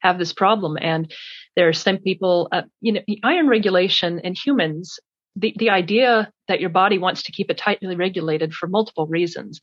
[0.00, 0.76] have this problem.
[0.80, 1.12] And
[1.56, 5.00] there are some people, uh, you know, the iron regulation in humans,
[5.36, 9.60] the, the idea that your body wants to keep it tightly regulated for multiple reasons.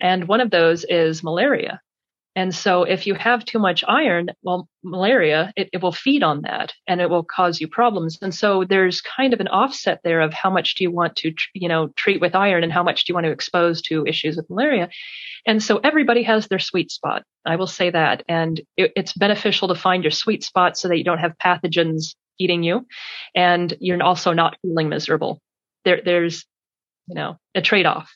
[0.00, 1.80] And one of those is malaria.
[2.36, 6.42] And so if you have too much iron, well, malaria, it, it, will feed on
[6.42, 8.16] that and it will cause you problems.
[8.22, 11.34] And so there's kind of an offset there of how much do you want to,
[11.54, 14.36] you know, treat with iron and how much do you want to expose to issues
[14.36, 14.88] with malaria.
[15.46, 17.24] And so everybody has their sweet spot.
[17.44, 18.22] I will say that.
[18.28, 22.14] And it, it's beneficial to find your sweet spot so that you don't have pathogens
[22.38, 22.86] eating you
[23.34, 25.40] and you're also not feeling miserable.
[25.84, 26.44] There, there's,
[27.06, 28.12] you know, a trade off.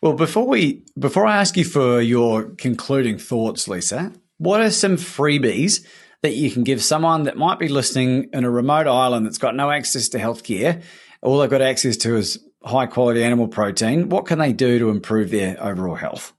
[0.00, 4.96] Well, before we before I ask you for your concluding thoughts, Lisa, what are some
[4.96, 5.86] freebies
[6.22, 9.54] that you can give someone that might be listening in a remote island that's got
[9.54, 10.82] no access to healthcare?
[11.22, 14.08] All they've got access to is high quality animal protein.
[14.08, 16.32] What can they do to improve their overall health?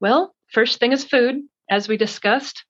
[0.00, 1.36] Well, first thing is food,
[1.70, 2.64] as we discussed.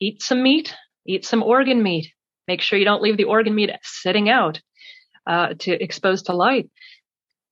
[0.00, 0.74] Eat some meat,
[1.06, 2.12] eat some organ meat.
[2.46, 4.60] Make sure you don't leave the organ meat sitting out
[5.26, 6.68] uh, to expose to light.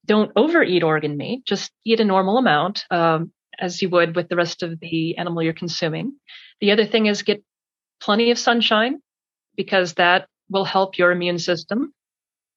[0.04, 1.44] Don't overeat organ meat.
[1.44, 5.42] Just eat a normal amount, um, as you would with the rest of the animal
[5.42, 6.14] you're consuming.
[6.60, 7.42] The other thing is get
[8.00, 9.00] plenty of sunshine
[9.56, 11.92] because that will help your immune system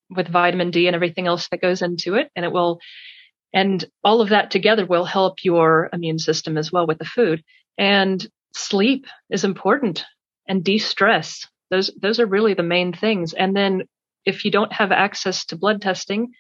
[0.10, 2.30] with vitamin D and everything else that goes into it.
[2.36, 2.80] And it will,
[3.54, 7.44] and all of that together will help your immune system as well with the food.
[7.78, 10.04] And sleep is important
[10.48, 11.48] and de-stress.
[11.72, 13.34] Those, those are really the main things.
[13.34, 13.84] And then
[14.26, 16.34] if you don't have access to blood testing,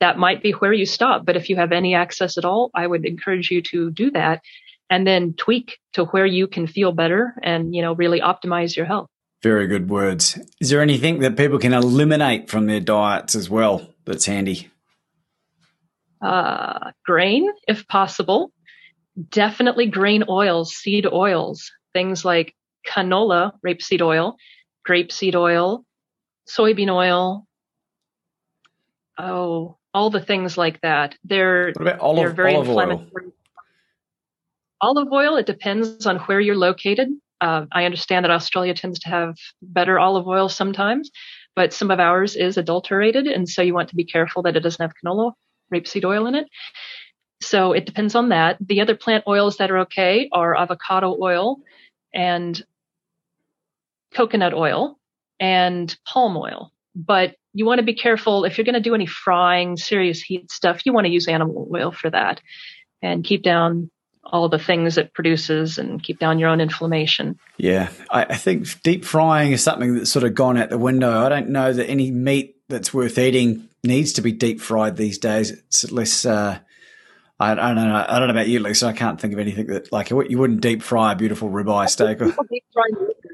[0.00, 1.24] that might be where you stop.
[1.24, 4.42] But if you have any access at all, I would encourage you to do that
[4.90, 8.86] and then tweak to where you can feel better and, you know, really optimize your
[8.86, 9.08] health.
[9.42, 10.38] Very good words.
[10.60, 14.70] Is there anything that people can eliminate from their diets as well that's handy?
[16.22, 18.52] Uh, grain, if possible.
[19.30, 22.54] Definitely grain oils, seed oils, things like
[22.86, 24.36] canola, rapeseed oil,
[24.88, 25.84] grapeseed oil,
[26.48, 27.46] soybean oil.
[29.18, 31.16] Oh, all the things like that.
[31.24, 33.24] They're, olive, they're very olive inflammatory.
[33.24, 33.32] Oil?
[34.82, 37.08] Olive oil, it depends on where you're located.
[37.40, 41.10] Uh, I understand that Australia tends to have better olive oil sometimes,
[41.54, 43.26] but some of ours is adulterated.
[43.26, 45.32] And so you want to be careful that it doesn't have canola,
[45.72, 46.46] rapeseed oil in it.
[47.42, 48.56] So it depends on that.
[48.60, 51.58] The other plant oils that are okay are avocado oil
[52.14, 52.62] and
[54.16, 54.98] coconut oil
[55.38, 56.72] and palm oil.
[56.94, 60.50] But you want to be careful if you're going to do any frying, serious heat
[60.50, 62.40] stuff, you want to use animal oil for that
[63.02, 63.90] and keep down
[64.24, 67.38] all the things it produces and keep down your own inflammation.
[67.58, 71.24] Yeah, I, I, think deep frying is something that's sort of gone out the window.
[71.24, 75.18] I don't know that any meat that's worth eating needs to be deep fried these
[75.18, 75.50] days.
[75.52, 76.26] It's less.
[76.26, 76.58] Uh,
[77.38, 78.04] I, I, don't know.
[78.08, 78.86] I don't know about you, Lisa.
[78.86, 82.18] I can't think of anything that like you wouldn't deep fry a beautiful ribeye steak.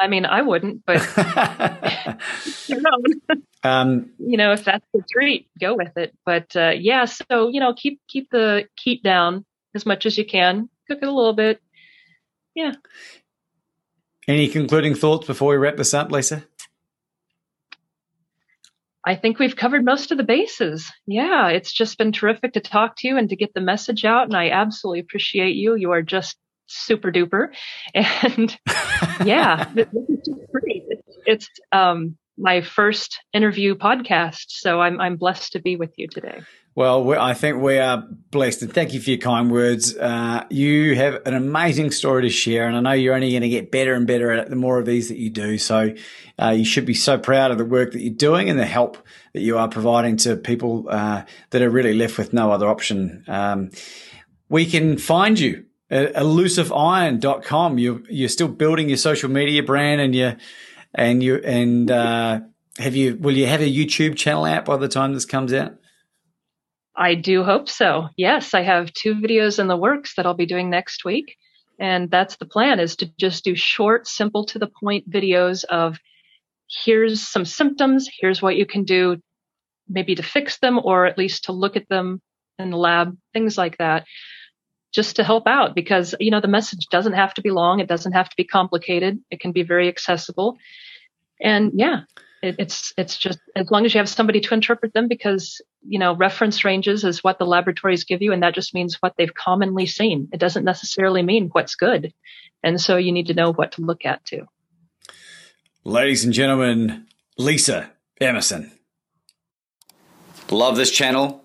[0.00, 0.96] I mean, I wouldn't, but
[2.68, 6.16] you know, um, you know, if that's the treat, go with it.
[6.24, 9.44] But uh, yeah, so you know, keep keep the heat down
[9.74, 10.70] as much as you can.
[10.88, 11.60] Cook it a little bit.
[12.54, 12.72] Yeah.
[14.26, 16.44] Any concluding thoughts before we wrap this up, Lisa?
[19.04, 20.90] I think we've covered most of the bases.
[21.06, 24.24] Yeah, it's just been terrific to talk to you and to get the message out.
[24.24, 25.74] And I absolutely appreciate you.
[25.74, 26.36] You are just
[26.70, 27.48] super duper.
[27.94, 28.56] And
[29.24, 30.84] yeah, this is great.
[30.88, 34.46] It's, it's um, my first interview podcast.
[34.48, 36.40] So I'm, I'm blessed to be with you today.
[36.76, 39.96] Well, I think we are blessed, and thank you for your kind words.
[39.96, 43.48] Uh, you have an amazing story to share, and I know you're only going to
[43.48, 45.58] get better and better at it the more of these that you do.
[45.58, 45.92] So,
[46.40, 48.98] uh, you should be so proud of the work that you're doing and the help
[49.34, 53.24] that you are providing to people uh, that are really left with no other option.
[53.26, 53.70] Um,
[54.48, 57.78] we can find you elusiveiron.com.
[57.78, 60.36] You're you're still building your social media brand, and you
[60.94, 62.40] and you and uh,
[62.78, 65.76] have you will you have a YouTube channel out by the time this comes out?
[66.96, 68.08] I do hope so.
[68.16, 71.36] Yes, I have two videos in the works that I'll be doing next week.
[71.78, 75.98] And that's the plan is to just do short, simple to the point videos of
[76.84, 79.16] here's some symptoms, here's what you can do
[79.88, 82.20] maybe to fix them or at least to look at them
[82.58, 84.06] in the lab, things like that,
[84.92, 87.80] just to help out because, you know, the message doesn't have to be long.
[87.80, 89.20] It doesn't have to be complicated.
[89.30, 90.58] It can be very accessible.
[91.40, 92.02] And yeah,
[92.42, 95.98] it, it's it's just as long as you have somebody to interpret them because you
[95.98, 99.34] know reference ranges is what the laboratories give you and that just means what they've
[99.34, 102.12] commonly seen it doesn't necessarily mean what's good
[102.62, 104.46] and so you need to know what to look at too
[105.84, 108.72] ladies and gentlemen lisa emerson
[110.50, 111.44] love this channel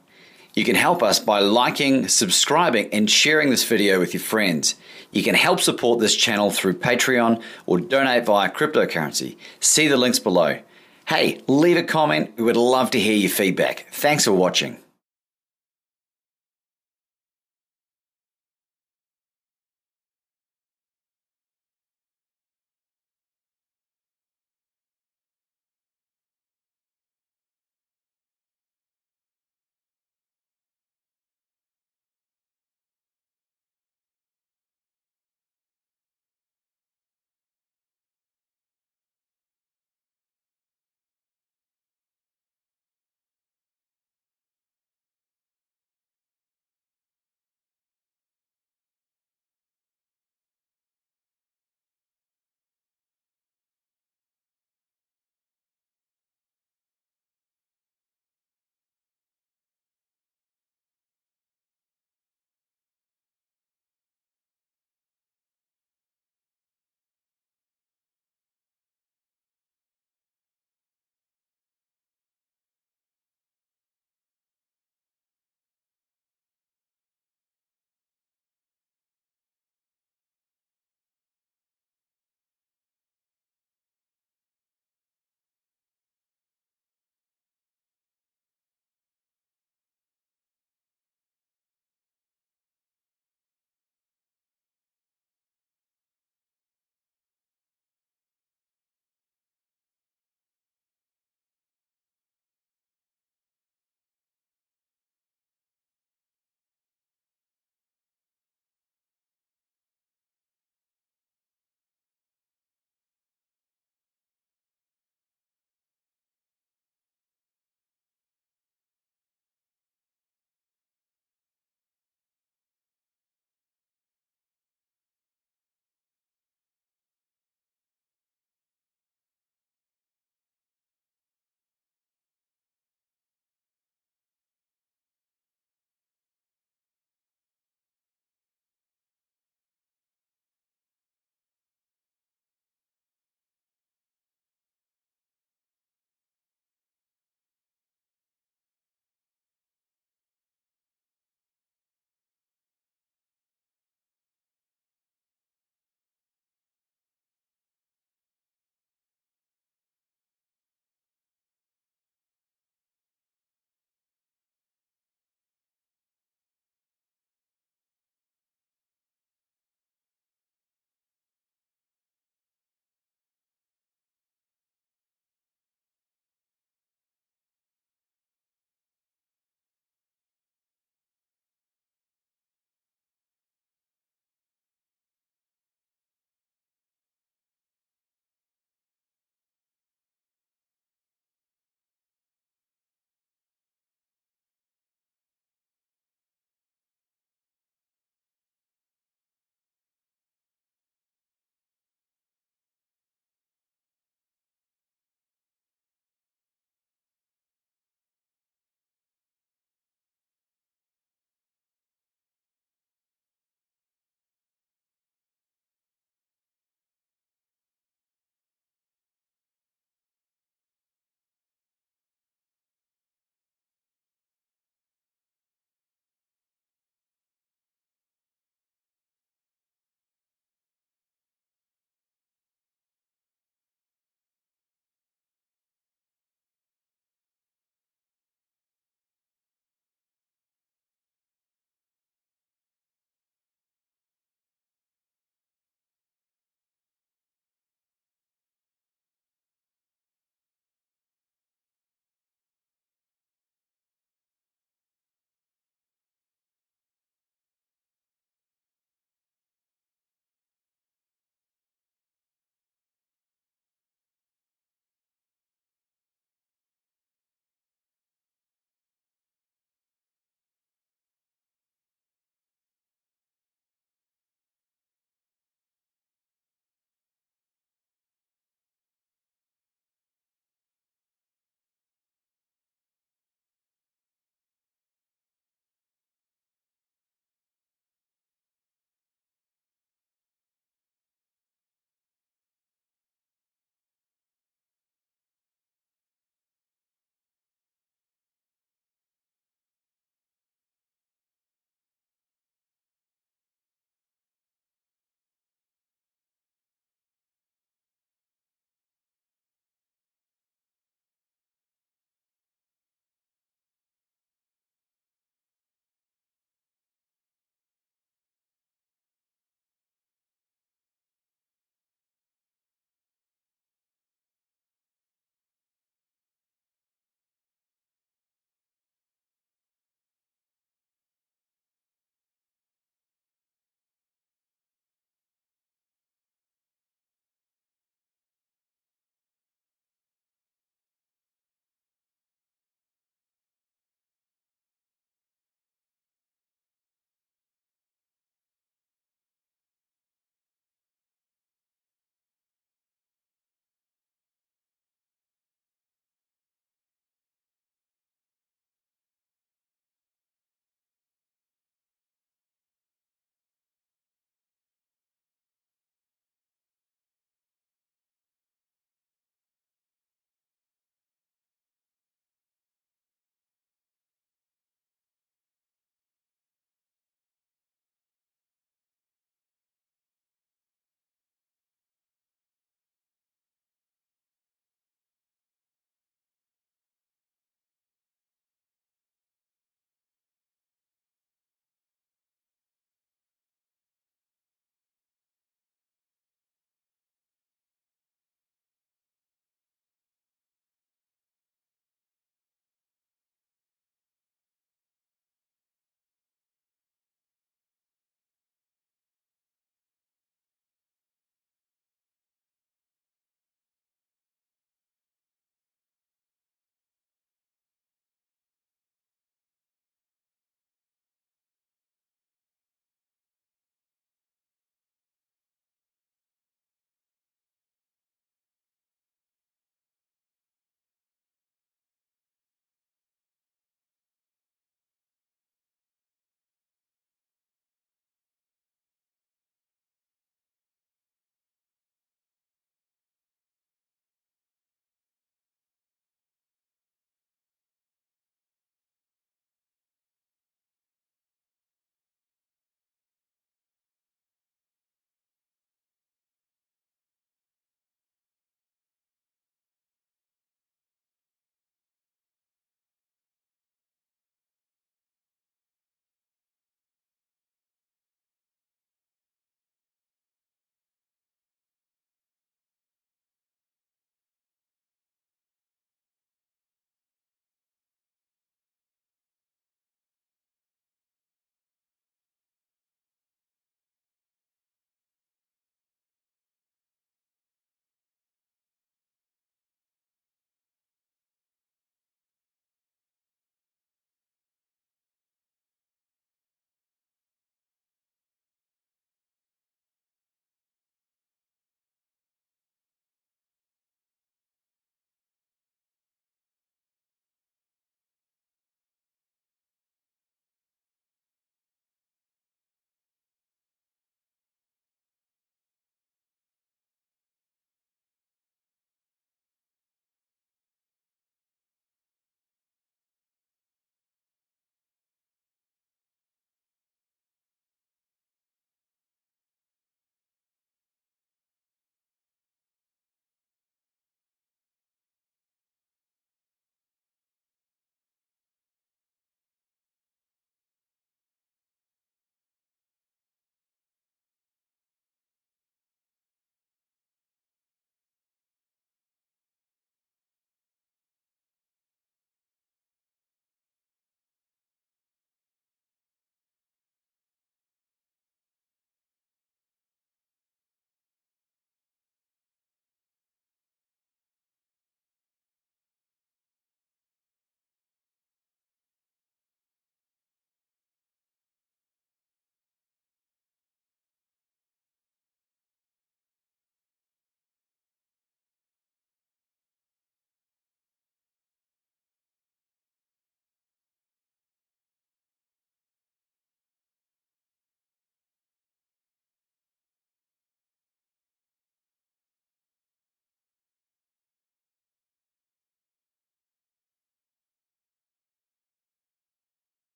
[0.55, 4.75] you can help us by liking subscribing and sharing this video with your friends
[5.11, 10.19] you can help support this channel through patreon or donate via cryptocurrency see the links
[10.19, 10.59] below
[11.07, 12.33] Hey, leave a comment.
[12.35, 13.85] We would love to hear your feedback.
[13.91, 14.84] Thanks for watching.